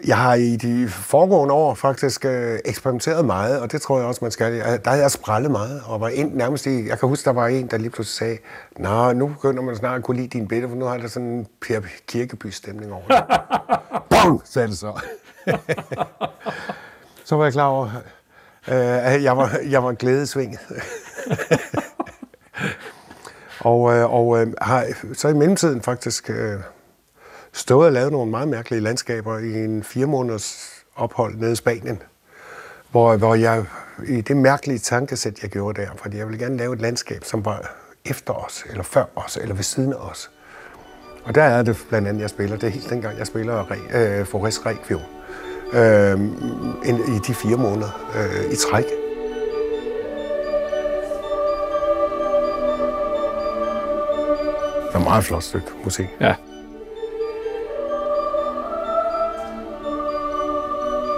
jeg 0.07 0.17
har 0.17 0.33
i 0.33 0.55
de 0.55 0.87
foregående 0.89 1.53
år 1.53 1.73
faktisk 1.73 2.25
øh, 2.25 2.59
eksperimenteret 2.65 3.25
meget, 3.25 3.59
og 3.59 3.71
det 3.71 3.81
tror 3.81 3.97
jeg 3.97 4.07
også, 4.07 4.19
man 4.21 4.31
skal. 4.31 4.53
Der 4.53 4.89
har 4.89 4.97
jeg 4.97 5.11
sprællet 5.11 5.51
meget, 5.51 5.81
og 5.85 6.01
var 6.01 6.09
ind 6.09 6.33
nærmest 6.33 6.65
i... 6.65 6.87
Jeg 6.87 6.99
kan 6.99 7.09
huske, 7.09 7.25
der 7.25 7.33
var 7.33 7.47
en, 7.47 7.67
der 7.67 7.77
lige 7.77 7.89
pludselig 7.89 8.17
sagde, 8.17 8.37
Nå, 8.77 9.13
nu 9.13 9.27
begynder 9.27 9.63
man 9.63 9.75
snart 9.75 9.97
at 9.97 10.03
kunne 10.03 10.17
lide 10.17 10.27
din 10.27 10.47
billede, 10.47 10.69
for 10.69 10.75
nu 10.75 10.85
har 10.85 10.97
der 10.97 11.07
sådan 11.07 11.27
en 11.27 11.47
Per 11.61 11.81
Kirkeby-stemning 12.07 12.93
over 12.93 13.07
det. 13.07 13.23
Bum, 14.23 14.41
sagde 14.45 14.67
det 14.67 14.77
så. 14.77 14.99
så 17.25 17.35
var 17.35 17.43
jeg 17.43 17.53
klar 17.53 17.67
over, 17.67 17.85
øh, 18.67 19.13
at 19.13 19.23
jeg 19.23 19.37
var, 19.37 19.59
jeg 19.69 19.83
var 19.83 19.93
glædesvinget. 19.93 20.59
og 23.59 23.93
øh, 23.93 24.13
og 24.13 24.41
øh, 24.41 24.53
har 24.61 24.87
så 25.13 25.27
i 25.27 25.33
mellemtiden 25.33 25.81
faktisk... 25.81 26.29
Øh, 26.29 26.59
stået 27.59 27.87
og 27.87 27.93
lavet 27.93 28.11
nogle 28.11 28.31
meget 28.31 28.47
mærkelige 28.47 28.81
landskaber 28.81 29.37
i 29.37 29.63
en 29.63 29.83
fire 29.83 30.05
måneders 30.05 30.69
ophold 30.95 31.35
nede 31.35 31.51
i 31.51 31.55
Spanien, 31.55 32.01
hvor, 32.91 33.17
hvor 33.17 33.35
jeg 33.35 33.65
i 34.07 34.21
det 34.21 34.37
mærkelige 34.37 34.79
tankesæt, 34.79 35.41
jeg 35.41 35.49
gjorde 35.49 35.81
der, 35.81 35.87
fordi 35.95 36.17
jeg 36.17 36.27
ville 36.27 36.45
gerne 36.45 36.57
lave 36.57 36.73
et 36.73 36.81
landskab, 36.81 37.23
som 37.23 37.45
var 37.45 37.75
efter 38.05 38.33
os, 38.33 38.65
eller 38.69 38.83
før 38.83 39.05
os, 39.15 39.37
eller 39.37 39.55
ved 39.55 39.63
siden 39.63 39.93
af 39.93 39.97
os. 39.97 40.31
Og 41.23 41.35
der 41.35 41.43
er 41.43 41.63
det 41.63 41.85
blandt 41.89 42.07
andet, 42.07 42.21
jeg 42.21 42.29
spiller. 42.29 42.57
Det 42.57 42.67
er 42.67 42.71
helt 42.71 42.89
dengang, 42.89 43.17
jeg 43.17 43.27
spiller 43.27 43.65
øh, 43.93 44.25
Forest 44.25 44.65
Requiem. 44.65 44.99
Øh, 45.73 46.19
i 47.15 47.19
de 47.27 47.33
fire 47.33 47.57
måneder 47.57 48.09
øh, 48.15 48.51
i 48.51 48.55
træk. 48.55 48.85
Det 54.87 54.95
er 54.95 55.03
meget 55.03 55.23
flot 55.23 55.43
stykke 55.43 55.67
musik. 55.83 56.07
Ja. 56.21 56.35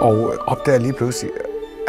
Og 0.02 0.34
opdager 0.46 0.78
lige 0.78 0.92
pludselig, 0.92 1.32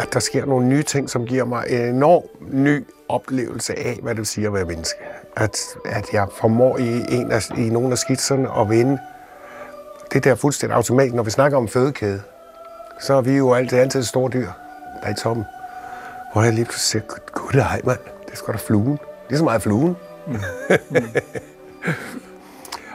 at 0.00 0.08
der 0.12 0.20
sker 0.20 0.46
nogle 0.46 0.66
nye 0.66 0.82
ting, 0.82 1.10
som 1.10 1.26
giver 1.26 1.44
mig 1.44 1.64
en 1.68 1.80
enorm 1.80 2.22
ny 2.40 2.86
oplevelse 3.08 3.78
af, 3.78 3.98
hvad 4.02 4.10
det 4.10 4.18
vil 4.18 4.26
sige 4.26 4.46
at 4.46 4.54
være 4.54 4.64
menneske. 4.64 4.98
At, 5.36 5.58
at 5.84 6.12
jeg 6.12 6.26
formår 6.40 6.78
i, 6.78 7.04
en 7.08 7.32
af, 7.32 7.50
i 7.58 7.70
nogle 7.70 7.92
af 7.92 7.98
skitserne 7.98 8.48
at 8.60 8.70
vinde 8.70 8.98
det 10.12 10.24
der 10.24 10.34
fuldstændig 10.34 10.76
automatisk. 10.76 11.14
Når 11.14 11.22
vi 11.22 11.30
snakker 11.30 11.58
om 11.58 11.68
fødekæde, 11.68 12.22
så 13.00 13.14
er 13.14 13.20
vi 13.20 13.36
jo 13.36 13.52
altid, 13.52 13.78
altid 13.78 14.00
et 14.00 14.06
stort 14.06 14.32
dyr, 14.32 14.48
der 15.02 15.08
er 15.08 15.10
i 15.10 15.16
toppen. 15.22 15.44
Hvor 16.32 16.42
jeg 16.42 16.52
lige 16.52 16.64
pludselig 16.64 17.02
siger, 17.02 17.20
gud, 17.32 17.60
ej 17.60 17.80
mand, 17.84 17.98
det 18.26 18.32
er 18.32 18.36
sgu 18.36 18.52
da 18.52 18.56
fluen. 18.56 18.98
Det 19.28 19.34
er 19.34 19.36
så 19.36 19.44
meget 19.44 19.62
fluen. 19.62 19.96
Mm. 20.26 20.36
Mm. 20.90 21.90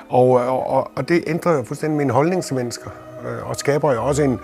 og, 0.10 0.30
og, 0.68 0.92
og 0.96 1.10
det 1.10 1.24
ændrer 1.28 1.52
jo 1.52 1.64
fuldstændig 1.64 1.98
min 1.98 2.10
holdning 2.10 2.44
til 2.44 2.56
mennesker 2.56 2.90
Øh, 3.26 3.50
og 3.50 3.56
skaber 3.56 3.94
jo 3.94 4.06
også 4.06 4.24
en, 4.24 4.40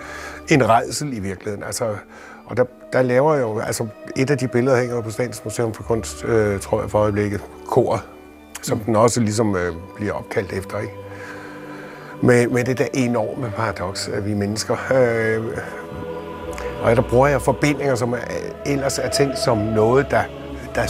en 0.48 0.68
redsel 0.68 1.16
i 1.16 1.18
virkeligheden. 1.18 1.64
Altså, 1.64 1.94
og 2.46 2.56
der, 2.56 2.64
der 2.92 3.02
laver 3.02 3.34
jeg 3.34 3.42
jo, 3.42 3.58
altså 3.58 3.86
et 4.16 4.30
af 4.30 4.38
de 4.38 4.48
billeder 4.48 4.80
hænger 4.80 5.02
på 5.02 5.10
Statens 5.10 5.44
Museum 5.44 5.74
for 5.74 5.82
Kunst, 5.82 6.24
øh, 6.24 6.60
tror 6.60 6.80
jeg 6.80 6.90
for 6.90 6.98
øjeblikket, 6.98 7.40
kor, 7.66 8.04
som 8.62 8.78
mm. 8.78 8.84
den 8.84 8.96
også 8.96 9.20
ligesom 9.20 9.56
øh, 9.56 9.74
bliver 9.96 10.12
opkaldt 10.12 10.52
efter, 10.52 10.78
ikke? 10.78 10.94
Med, 12.22 12.48
med 12.48 12.64
det 12.64 12.78
der 12.78 12.86
enorme 12.94 13.52
paradoks, 13.56 14.08
at 14.08 14.26
vi 14.26 14.34
mennesker. 14.34 14.76
Øh, 14.94 15.44
og 16.82 16.96
der 16.96 17.02
bruger 17.02 17.26
jeg 17.26 17.42
forbindinger, 17.42 17.94
som 17.94 18.12
er, 18.12 18.18
ellers 18.66 18.98
er 18.98 19.08
tænkt 19.08 19.38
som 19.38 19.58
noget, 19.58 20.06
der, 20.10 20.22
der, 20.74 20.86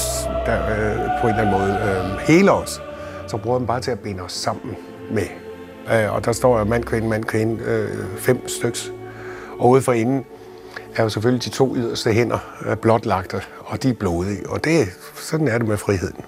der 0.46 0.62
øh, 0.62 1.20
på 1.20 1.26
en 1.26 1.34
eller 1.34 1.46
anden 1.46 1.60
måde 1.60 1.78
øh, 2.12 2.18
heler 2.18 2.52
os. 2.52 2.82
Så 3.26 3.36
bruger 3.36 3.56
jeg 3.56 3.60
dem 3.60 3.66
bare 3.66 3.80
til 3.80 3.90
at 3.90 4.00
binde 4.00 4.22
os 4.22 4.32
sammen 4.32 4.76
med 5.10 5.45
Øh, 5.92 6.14
og 6.14 6.24
der 6.24 6.32
står 6.32 6.64
mand, 6.64 6.84
kvinde, 6.84 7.08
mand, 7.08 7.24
kvinde, 7.24 7.62
øh, 7.64 8.18
fem 8.18 8.48
styks. 8.48 8.92
Og 9.58 9.68
ude 9.68 9.82
for 9.82 9.92
inden 9.92 10.24
er 10.96 11.02
jo 11.02 11.08
selvfølgelig 11.08 11.44
de 11.44 11.50
to 11.50 11.76
yderste 11.76 12.12
hænder 12.12 12.38
øh, 12.66 12.76
blotlagte, 12.76 13.42
og 13.64 13.82
de 13.82 13.88
er 13.88 13.94
blodige. 13.94 14.50
Og 14.50 14.64
det, 14.64 14.88
sådan 15.14 15.48
er 15.48 15.58
det 15.58 15.68
med 15.68 15.76
friheden. 15.76 16.24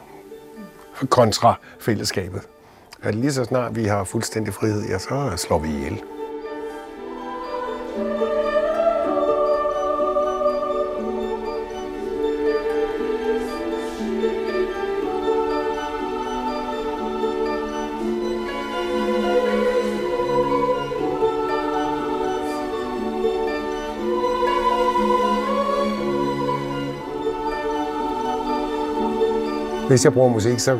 Kontra 1.08 1.54
fællesskabet. 1.80 2.42
At 3.02 3.14
lige 3.14 3.32
så 3.32 3.44
snart 3.44 3.76
vi 3.76 3.84
har 3.84 4.04
fuldstændig 4.04 4.54
frihed, 4.54 4.88
ja, 4.88 4.98
så 4.98 5.32
slår 5.36 5.58
vi 5.58 5.68
ihjel. 5.68 6.02
Hvis 29.88 30.04
jeg 30.04 30.12
bruger 30.12 30.28
musik, 30.28 30.58
så 30.58 30.78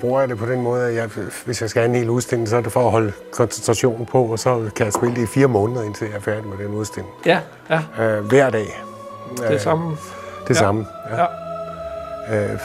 bruger 0.00 0.20
jeg 0.20 0.28
det 0.28 0.38
på 0.38 0.46
den 0.46 0.62
måde, 0.62 0.88
at 0.88 0.94
jeg, 0.94 1.10
hvis 1.44 1.60
jeg 1.60 1.70
skal 1.70 1.82
have 1.82 1.88
en 1.88 1.94
hel 1.94 2.10
udstilling, 2.10 2.48
så 2.48 2.56
er 2.56 2.60
det 2.60 2.72
for 2.72 2.84
at 2.84 2.90
holde 2.90 3.12
koncentrationen 3.32 4.06
på, 4.06 4.24
og 4.24 4.38
så 4.38 4.70
kan 4.76 4.84
jeg 4.84 4.92
spille 4.92 5.16
det 5.16 5.22
i 5.22 5.26
fire 5.26 5.46
måneder, 5.46 5.82
indtil 5.82 6.06
jeg 6.06 6.16
er 6.16 6.20
færdig 6.20 6.46
med 6.46 6.66
den 6.66 6.74
udstilling. 6.74 7.12
Ja, 7.26 7.40
ja. 7.70 8.04
Øh, 8.04 8.24
hver 8.24 8.50
dag. 8.50 8.82
Det 9.36 9.54
er 9.54 9.58
samme. 9.58 9.96
Det 10.48 10.54
ja. 10.54 10.60
samme, 10.60 10.86
ja. 11.10 11.24
Ja. 12.30 12.44
Øh, 12.52 12.60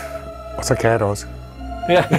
og 0.58 0.66
så 0.66 0.76
kan 0.76 0.92
jeg 0.92 1.00
det 1.00 1.08
også. 1.08 1.26
Ja. 1.90 2.04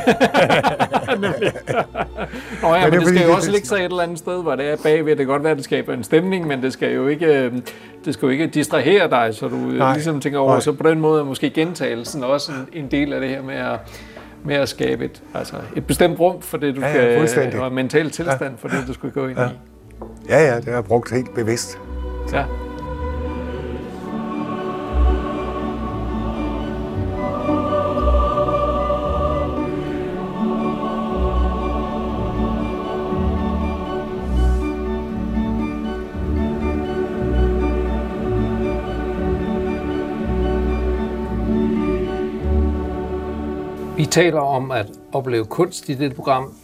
Nå 2.62 2.74
ja, 2.74 2.90
men, 2.90 3.00
det 3.00 3.08
skal 3.08 3.22
jo 3.26 3.32
også 3.32 3.50
ligge 3.50 3.66
sig 3.66 3.76
et 3.76 3.84
eller 3.84 4.02
andet 4.02 4.18
sted, 4.18 4.42
hvor 4.42 4.54
det 4.56 4.68
er 4.72 4.76
bagved. 4.82 5.10
Det 5.10 5.18
kan 5.18 5.26
godt 5.26 5.42
være, 5.42 5.50
at 5.50 5.56
det 5.56 5.64
skaber 5.64 5.92
en 5.94 6.04
stemning, 6.04 6.46
men 6.46 6.62
det 6.62 6.72
skal 6.72 6.92
jo 6.94 7.06
ikke, 7.06 7.26
øh, 7.26 7.52
det 8.04 8.14
skal 8.14 8.26
jo 8.26 8.30
ikke 8.32 8.46
distrahere 8.46 9.10
dig, 9.10 9.28
så 9.34 9.48
du 9.48 9.56
Nej. 9.56 9.76
Nej. 9.76 9.92
ligesom 9.94 10.20
tænker 10.20 10.38
over. 10.38 10.50
Nej. 10.50 10.60
Så 10.60 10.72
på 10.72 10.88
den 10.90 11.00
måde 11.00 11.20
er 11.20 11.24
måske 11.24 11.50
gentagelsen 11.50 12.24
også 12.24 12.52
en, 12.52 12.84
en 12.84 12.90
del 12.90 13.12
af 13.12 13.20
det 13.20 13.28
her 13.30 13.42
med 13.42 13.54
at, 13.54 13.78
med 14.44 14.54
at 14.56 14.68
skabe 14.68 15.04
et, 15.04 15.22
altså 15.34 15.56
et 15.76 15.86
bestemt 15.86 16.20
rum 16.20 16.40
for 16.42 16.56
det, 16.58 16.76
du 16.76 16.80
Ja, 16.80 17.18
ja, 17.20 17.26
skal, 17.26 17.60
og 17.60 17.66
en 17.68 17.74
mental 17.74 18.10
tilstand 18.10 18.54
for 18.58 18.68
det, 18.68 18.78
du 18.88 18.92
skal 18.92 19.10
gå 19.10 19.26
ind 19.26 19.38
Ja. 19.38 19.44
i. 19.46 19.50
Ja, 20.28 20.38
ja, 20.52 20.56
det 20.56 20.64
har 20.64 20.72
jeg 20.72 20.84
brugt 20.84 21.10
helt 21.12 21.34
bevidst. 21.34 21.78
Ja. 22.32 22.44
Taler 44.12 44.40
om 44.40 44.70
at 44.70 44.86
opleve 45.12 45.44
kunst 45.44 45.88
i 45.88 45.94
dette 45.94 46.16
program, 46.16 46.54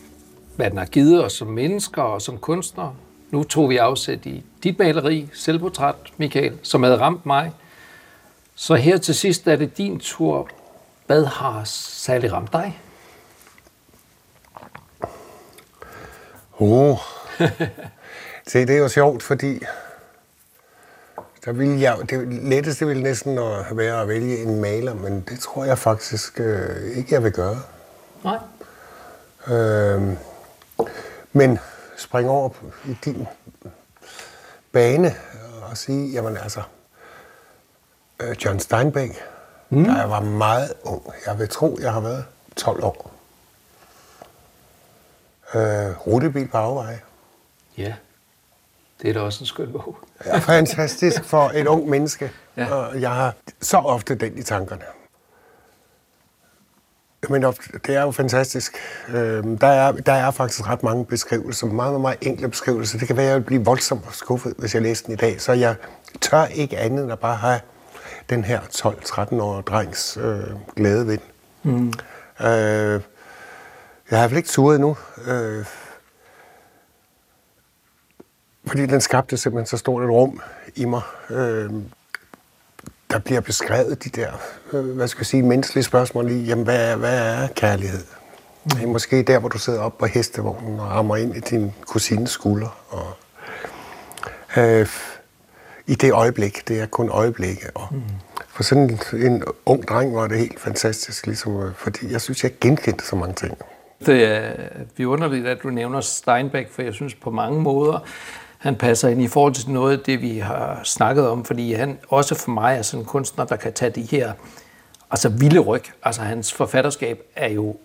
hvad 0.57 0.71
den 0.71 0.79
har 0.79 0.85
givet 0.85 1.25
os 1.25 1.33
som 1.33 1.49
mennesker 1.49 2.03
og 2.03 2.23
som 2.23 2.39
kunstnere. 2.39 2.95
Nu 3.31 3.45
tog 3.45 3.71
vi 3.71 3.77
afsæt 3.77 4.27
i 4.27 4.45
dit 4.63 4.79
maleri, 4.79 5.29
selvportræt, 5.33 5.95
Michael, 6.17 6.59
som 6.63 6.83
havde 6.83 7.01
ramt 7.01 7.27
mig. 7.27 7.53
Så 8.55 8.75
her 8.75 8.97
til 8.99 9.15
sidst 9.15 9.49
er 9.49 9.57
det 9.57 9.79
din 9.79 10.01
tur. 10.01 10.49
Hvad 11.07 11.25
har 11.25 11.65
særligt 11.65 12.33
ramt 12.33 12.53
dig? 12.53 12.81
Oh. 16.59 16.99
Se, 18.49 18.67
det 18.67 18.71
er 18.71 18.79
jo 18.79 18.89
sjovt, 18.89 19.23
fordi 19.23 19.59
der 21.49 21.55
ville 21.55 21.81
jeg, 21.81 21.99
det 22.11 22.29
letteste 22.29 22.87
ville 22.87 23.03
næsten 23.03 23.39
at 23.39 23.77
være 23.77 24.01
at 24.03 24.09
vælge 24.09 24.43
en 24.43 24.61
maler, 24.61 24.95
men 24.95 25.21
det 25.21 25.41
tror 25.41 25.65
jeg 25.65 25.79
faktisk 25.79 26.41
øh, 26.41 26.97
ikke, 26.97 27.15
jeg 27.15 27.25
vil 27.25 27.33
gøre. 27.33 27.63
Nej. 28.25 28.39
Øh, 29.57 30.03
men 31.33 31.59
spring 31.97 32.29
over 32.29 32.49
på- 32.49 32.67
i 32.89 32.97
din 33.05 33.27
bane 34.73 35.15
og 35.71 35.77
sige, 35.77 36.13
jamen 36.13 36.37
altså, 36.37 36.63
øh, 38.21 38.37
John 38.45 38.61
Steinbeck, 38.61 39.15
mm. 39.71 39.85
da 39.85 39.93
jeg 39.93 40.11
var 40.11 40.21
meget 40.21 40.73
ung, 40.83 41.03
jeg 41.27 41.39
vil 41.39 41.49
tro, 41.49 41.79
jeg 41.81 41.93
har 41.93 42.01
været 42.01 42.25
12 42.57 42.85
år. 42.85 43.11
Øh, 45.55 46.07
rutebil 46.07 46.49
på 46.49 46.57
afveje. 46.57 47.01
Ja, 47.79 47.95
det 49.03 49.11
er 49.11 49.15
da 49.15 49.21
også 49.21 49.43
en 49.43 49.47
skøn 49.47 49.73
bog. 49.73 49.97
er 50.21 50.41
fantastisk 50.41 51.25
for 51.25 51.51
et 51.55 51.67
ung 51.67 51.89
menneske. 51.89 52.31
Ja. 52.57 52.63
Ja. 52.63 52.75
Og 52.75 53.01
jeg 53.01 53.11
har 53.11 53.35
så 53.61 53.77
ofte 53.77 54.15
den 54.15 54.39
i 54.39 54.43
tankerne. 54.43 54.83
Men 57.29 57.43
det 57.87 57.97
er 57.97 58.03
jo 58.03 58.11
fantastisk. 58.11 58.77
Øhm, 59.09 59.59
Der 59.59 59.67
er, 59.67 59.93
der 59.93 60.13
er 60.13 60.31
faktisk 60.31 60.69
ret 60.69 60.83
mange 60.83 61.05
beskrivelser, 61.07 61.67
meget, 61.67 61.77
meget, 61.93 62.01
meget 62.01 62.19
enkle 62.21 62.49
beskrivelser. 62.49 62.99
Det 62.99 63.07
kan 63.07 63.17
være, 63.17 63.27
at 63.27 63.31
jeg 63.31 63.39
vil 63.41 63.45
blive 63.45 63.65
voldsomt 63.65 64.05
skuffet, 64.13 64.55
hvis 64.59 64.75
jeg 64.75 64.83
læser 64.83 65.05
den 65.05 65.13
i 65.15 65.17
dag. 65.17 65.41
Så 65.41 65.53
jeg 65.53 65.75
tør 66.21 66.45
ikke 66.45 66.79
andet 66.79 67.03
end 67.03 67.13
at 67.13 67.19
bare 67.19 67.37
have 67.37 67.61
den 68.31 68.45
her 68.45 68.61
12-13-årige 68.61 69.63
drengs 69.63 70.17
øh, 70.21 70.41
glæde 70.77 71.07
ved 71.07 71.19
den. 71.19 71.73
Mm. 71.73 71.87
Øh, 72.47 73.01
jeg 74.11 74.21
har 74.21 74.29
vel 74.29 74.37
ikke 74.37 74.49
turet 74.49 74.75
endnu. 74.75 74.97
Øh, 75.27 75.65
fordi 78.69 78.87
den 78.87 79.01
skabte 79.01 79.37
simpelthen 79.37 79.67
så 79.67 79.77
stort 79.77 80.03
et 80.03 80.11
rum 80.11 80.41
i 80.77 80.85
mig. 80.85 81.03
Øh, 81.31 81.71
der 83.11 83.19
bliver 83.19 83.41
beskrevet 83.41 84.05
de 84.05 84.09
der, 84.09 84.31
øh, 84.73 84.85
hvad 84.85 85.09
skal 85.09 85.21
jeg 85.21 85.27
sige, 85.27 85.43
menneskelige 85.43 85.85
spørgsmål 85.85 86.31
i, 86.31 86.43
jamen 86.43 86.65
hvad 86.65 86.91
er, 86.93 86.97
hvad 86.97 87.19
er 87.19 87.49
kærlighed? 87.49 88.05
Det 88.65 88.83
er 88.83 88.87
måske 88.87 89.23
der, 89.23 89.39
hvor 89.39 89.49
du 89.49 89.59
sidder 89.59 89.81
op 89.81 89.99
på 89.99 90.07
hestevognen 90.07 90.81
og 90.81 90.87
rammer 90.87 91.17
ind 91.17 91.37
i 91.37 91.41
din 91.41 91.75
kusines 91.87 92.31
skulder. 92.31 92.79
Og, 92.89 93.13
øh, 94.57 94.89
I 95.87 95.95
det 95.95 96.13
øjeblik, 96.13 96.69
det 96.69 96.81
er 96.81 96.87
kun 96.87 97.09
øjeblikke. 97.09 97.71
Og 97.75 97.89
mm. 97.91 98.03
For 98.49 98.63
sådan 98.63 98.91
en, 98.91 99.23
en 99.33 99.45
ung 99.67 99.89
dreng 99.89 100.15
var 100.15 100.27
det 100.27 100.39
helt 100.39 100.61
fantastisk, 100.61 101.27
ligesom, 101.27 101.63
øh, 101.63 101.75
fordi 101.75 102.13
jeg 102.13 102.21
synes, 102.21 102.45
jeg 102.45 102.53
genkendte 102.61 103.07
så 103.07 103.17
mange 103.17 103.35
ting. 103.35 103.59
Det 104.07 104.25
er 104.25 104.53
vidunderligt, 104.97 105.47
at 105.47 105.59
du 105.63 105.71
nævner 105.71 106.01
Steinbeck, 106.01 106.71
for 106.71 106.83
jeg 106.83 106.95
synes 106.95 107.15
på 107.15 107.31
mange 107.31 107.61
måder, 107.61 108.07
han 108.59 108.77
passer 108.77 109.09
ind 109.09 109.23
i 109.23 109.29
forhold 109.29 109.55
til 109.55 109.71
noget 109.71 109.99
af 109.99 110.05
det, 110.05 110.23
vi 110.23 110.39
har 110.39 110.81
snakket 110.85 111.29
om, 111.29 111.45
fordi 111.45 111.73
han 111.73 111.99
også 112.09 112.35
for 112.35 112.51
mig 112.51 112.77
er 112.79 112.83
sådan 112.83 113.03
en 113.03 113.07
kunstner, 113.07 113.45
der 113.45 113.57
kan 113.57 113.73
tage 113.73 113.91
de 113.91 114.03
her 114.03 114.33
altså 115.11 115.29
vilde 115.29 115.61
ryg. 115.61 115.85
Altså 116.03 116.23
hans 116.23 116.53
forfatterskab 116.53 117.23
er 117.37 117.49
jo, 117.49 117.77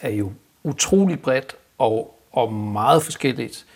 er 0.00 0.10
jo 0.10 0.32
utrolig 0.62 1.20
bredt 1.20 1.56
og, 1.78 2.14
og 2.32 2.52
meget 2.52 3.02
forskelligt. 3.02 3.66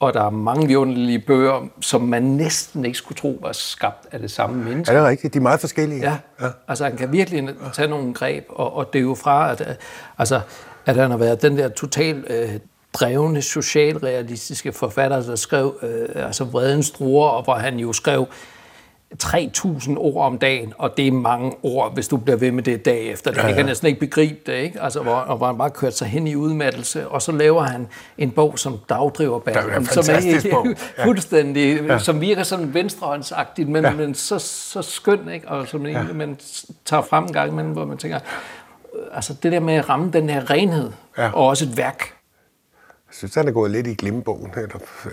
Og 0.00 0.14
der 0.14 0.22
er 0.22 0.30
mange 0.30 0.66
vidunderlige 0.66 1.18
bøger, 1.18 1.68
som 1.80 2.00
man 2.00 2.22
næsten 2.22 2.84
ikke 2.84 2.98
skulle 2.98 3.16
tro 3.16 3.38
var 3.42 3.52
skabt 3.52 4.06
af 4.12 4.18
det 4.18 4.30
samme 4.30 4.64
menneske. 4.64 4.94
Er 4.94 4.98
det 5.00 5.08
rigtigt? 5.08 5.34
De 5.34 5.38
er 5.38 5.42
meget 5.42 5.60
forskellige. 5.60 6.00
Ja, 6.00 6.18
ja. 6.40 6.46
altså 6.68 6.84
han 6.84 6.96
kan 6.96 7.12
virkelig 7.12 7.48
tage 7.72 7.88
nogle 7.88 8.14
greb, 8.14 8.44
og, 8.48 8.74
og 8.74 8.92
det 8.92 8.98
er 8.98 9.02
jo 9.02 9.14
fra, 9.14 9.52
at, 9.52 9.78
altså, 10.18 10.40
at 10.86 10.96
han 10.96 11.10
har 11.10 11.18
været 11.18 11.42
den 11.42 11.58
der 11.58 11.68
total 11.68 12.24
øh, 12.30 12.60
drevne, 13.00 13.42
socialrealistiske 13.42 14.72
forfatter, 14.72 15.22
der 15.22 15.36
skrev 15.36 15.78
øh, 15.82 16.26
altså 16.26 16.44
Vredens 16.44 16.90
Druer, 16.90 17.28
og 17.28 17.44
hvor 17.44 17.54
han 17.54 17.78
jo 17.78 17.92
skrev 17.92 18.26
3.000 19.22 19.96
ord 19.96 20.26
om 20.26 20.38
dagen, 20.38 20.72
og 20.78 20.96
det 20.96 21.06
er 21.06 21.12
mange 21.12 21.52
ord, 21.62 21.94
hvis 21.94 22.08
du 22.08 22.16
bliver 22.16 22.36
ved 22.36 22.52
med 22.52 22.62
det 22.62 22.84
dag 22.84 23.06
efter. 23.06 23.30
Det 23.30 23.38
ja, 23.38 23.42
ja. 23.42 23.48
kan 23.48 23.56
jeg 23.56 23.66
næsten 23.66 23.86
ikke 23.86 24.00
begribe 24.00 24.38
det, 24.46 24.52
ikke? 24.52 24.82
Altså, 24.82 25.02
hvor, 25.02 25.14
og 25.14 25.36
hvor 25.36 25.46
han 25.46 25.58
bare 25.58 25.70
kørt 25.70 25.96
sig 25.96 26.08
hen 26.08 26.26
i 26.26 26.34
udmattelse, 26.34 27.08
og 27.08 27.22
så 27.22 27.32
laver 27.32 27.62
han 27.62 27.88
en 28.18 28.30
bog 28.30 28.58
som 28.58 28.78
Dagdriver 28.88 29.40
er 29.46 29.76
en 29.76 29.86
som 29.86 30.04
fantastisk 30.04 30.50
bog. 30.54 30.66
Ja. 30.98 31.04
fuldstændig, 31.04 31.80
ja. 31.86 31.98
som 31.98 32.20
virker 32.20 32.42
sådan 32.42 32.74
venstrehåndsagtigt, 32.74 33.68
men, 33.68 33.84
ja. 33.84 33.92
Men 33.92 34.14
så, 34.14 34.38
så 34.38 34.82
skøn, 34.82 35.28
ikke? 35.34 35.48
og 35.48 35.68
som 35.68 35.86
ja. 35.86 36.02
man 36.14 36.38
tager 36.84 37.02
frem 37.02 37.24
en 37.24 37.32
gang 37.32 37.52
imellem, 37.52 37.72
hvor 37.72 37.84
man 37.84 37.98
tænker, 37.98 38.18
øh, 38.94 39.16
altså 39.16 39.34
det 39.42 39.52
der 39.52 39.60
med 39.60 39.74
at 39.74 39.88
ramme 39.88 40.10
den 40.10 40.30
her 40.30 40.50
renhed. 40.50 40.90
Ja. 41.18 41.30
og 41.32 41.46
også 41.46 41.64
et 41.64 41.76
værk. 41.76 42.15
Jeg 43.08 43.14
synes, 43.14 43.34
han 43.34 43.48
er 43.48 43.52
gået 43.52 43.70
lidt 43.70 43.86
i 43.86 43.94
glemmebogen. 43.94 44.52
Eller, 44.56 44.78
øh, 45.06 45.10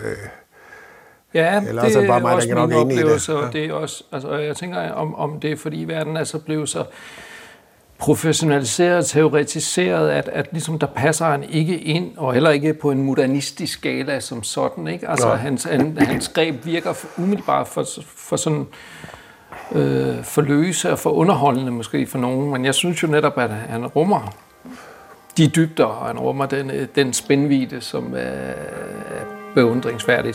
Ja, 1.34 1.60
Eller 1.68 1.84
det 1.84 1.96
er 1.96 2.00
det 2.00 2.08
bare 2.08 2.18
er 2.18 2.22
mig, 2.22 2.30
der 2.30 2.36
også 2.36 2.50
er 2.50 2.66
min 2.66 2.76
oplevelse, 2.76 3.36
og 3.36 3.52
det 3.52 3.64
er 3.64 3.72
også, 3.72 4.04
altså, 4.12 4.34
jeg 4.34 4.56
tænker, 4.56 4.90
om, 4.92 5.14
om 5.14 5.40
det 5.40 5.52
er 5.52 5.56
fordi 5.56 5.84
verden 5.84 6.16
er 6.16 6.24
så 6.24 6.38
blevet 6.38 6.68
så 6.68 6.84
professionaliseret, 7.98 9.06
teoretiseret, 9.06 10.10
at, 10.10 10.28
at 10.28 10.48
ligesom 10.52 10.78
der 10.78 10.86
passer 10.86 11.26
han 11.26 11.44
ikke 11.44 11.78
ind, 11.78 12.16
og 12.16 12.32
heller 12.32 12.50
ikke 12.50 12.74
på 12.74 12.90
en 12.90 13.02
modernistisk 13.02 13.72
skala 13.72 14.20
som 14.20 14.42
sådan. 14.42 14.88
Ikke? 14.88 15.08
Altså 15.08 15.28
Nej. 15.28 15.36
hans, 15.36 15.64
han, 15.64 15.98
hans 15.98 16.28
greb 16.28 16.64
virker 16.64 16.92
for, 16.92 17.08
umiddelbart 17.22 17.68
for, 17.68 17.84
for 18.16 18.36
sådan 18.36 18.66
øh, 19.72 20.24
for 20.24 20.42
løse 20.42 20.92
og 20.92 20.98
for 20.98 21.10
underholdende 21.10 21.72
måske 21.72 22.06
for 22.06 22.18
nogen, 22.18 22.50
men 22.50 22.64
jeg 22.64 22.74
synes 22.74 23.02
jo 23.02 23.08
netop, 23.08 23.38
at 23.38 23.50
han 23.50 23.86
rummer 23.86 24.34
de 25.36 25.48
dybder, 25.48 25.84
og 25.84 26.06
han 26.06 26.18
rummer 26.18 26.46
den, 26.46 26.70
øh, 26.70 26.88
den 26.94 27.12
spændvidde, 27.12 27.80
som 27.80 28.14
er 28.16 28.54
beundringsværdig. 29.54 30.34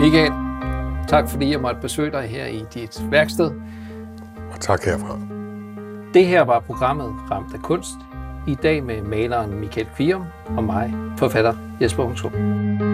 Michael, 0.00 0.32
tak 1.08 1.28
fordi 1.28 1.50
jeg 1.50 1.60
måtte 1.60 1.80
besøge 1.80 2.10
dig 2.10 2.22
her 2.22 2.46
i 2.46 2.64
dit 2.74 3.00
værksted. 3.10 3.50
og 4.52 4.60
tak 4.60 4.84
herfra. 4.84 5.18
Det 6.14 6.26
her 6.26 6.42
var 6.42 6.60
programmet 6.60 7.14
Ramt 7.30 7.54
af 7.54 7.60
kunst. 7.60 7.94
I 8.48 8.54
dag 8.54 8.82
med 8.82 9.02
maleren 9.02 9.60
Michael 9.60 9.86
Kvium 9.96 10.24
og 10.56 10.64
mig, 10.64 10.94
forfatter 11.18 11.54
Jesper 11.80 12.02
Hungsum. 12.02 12.93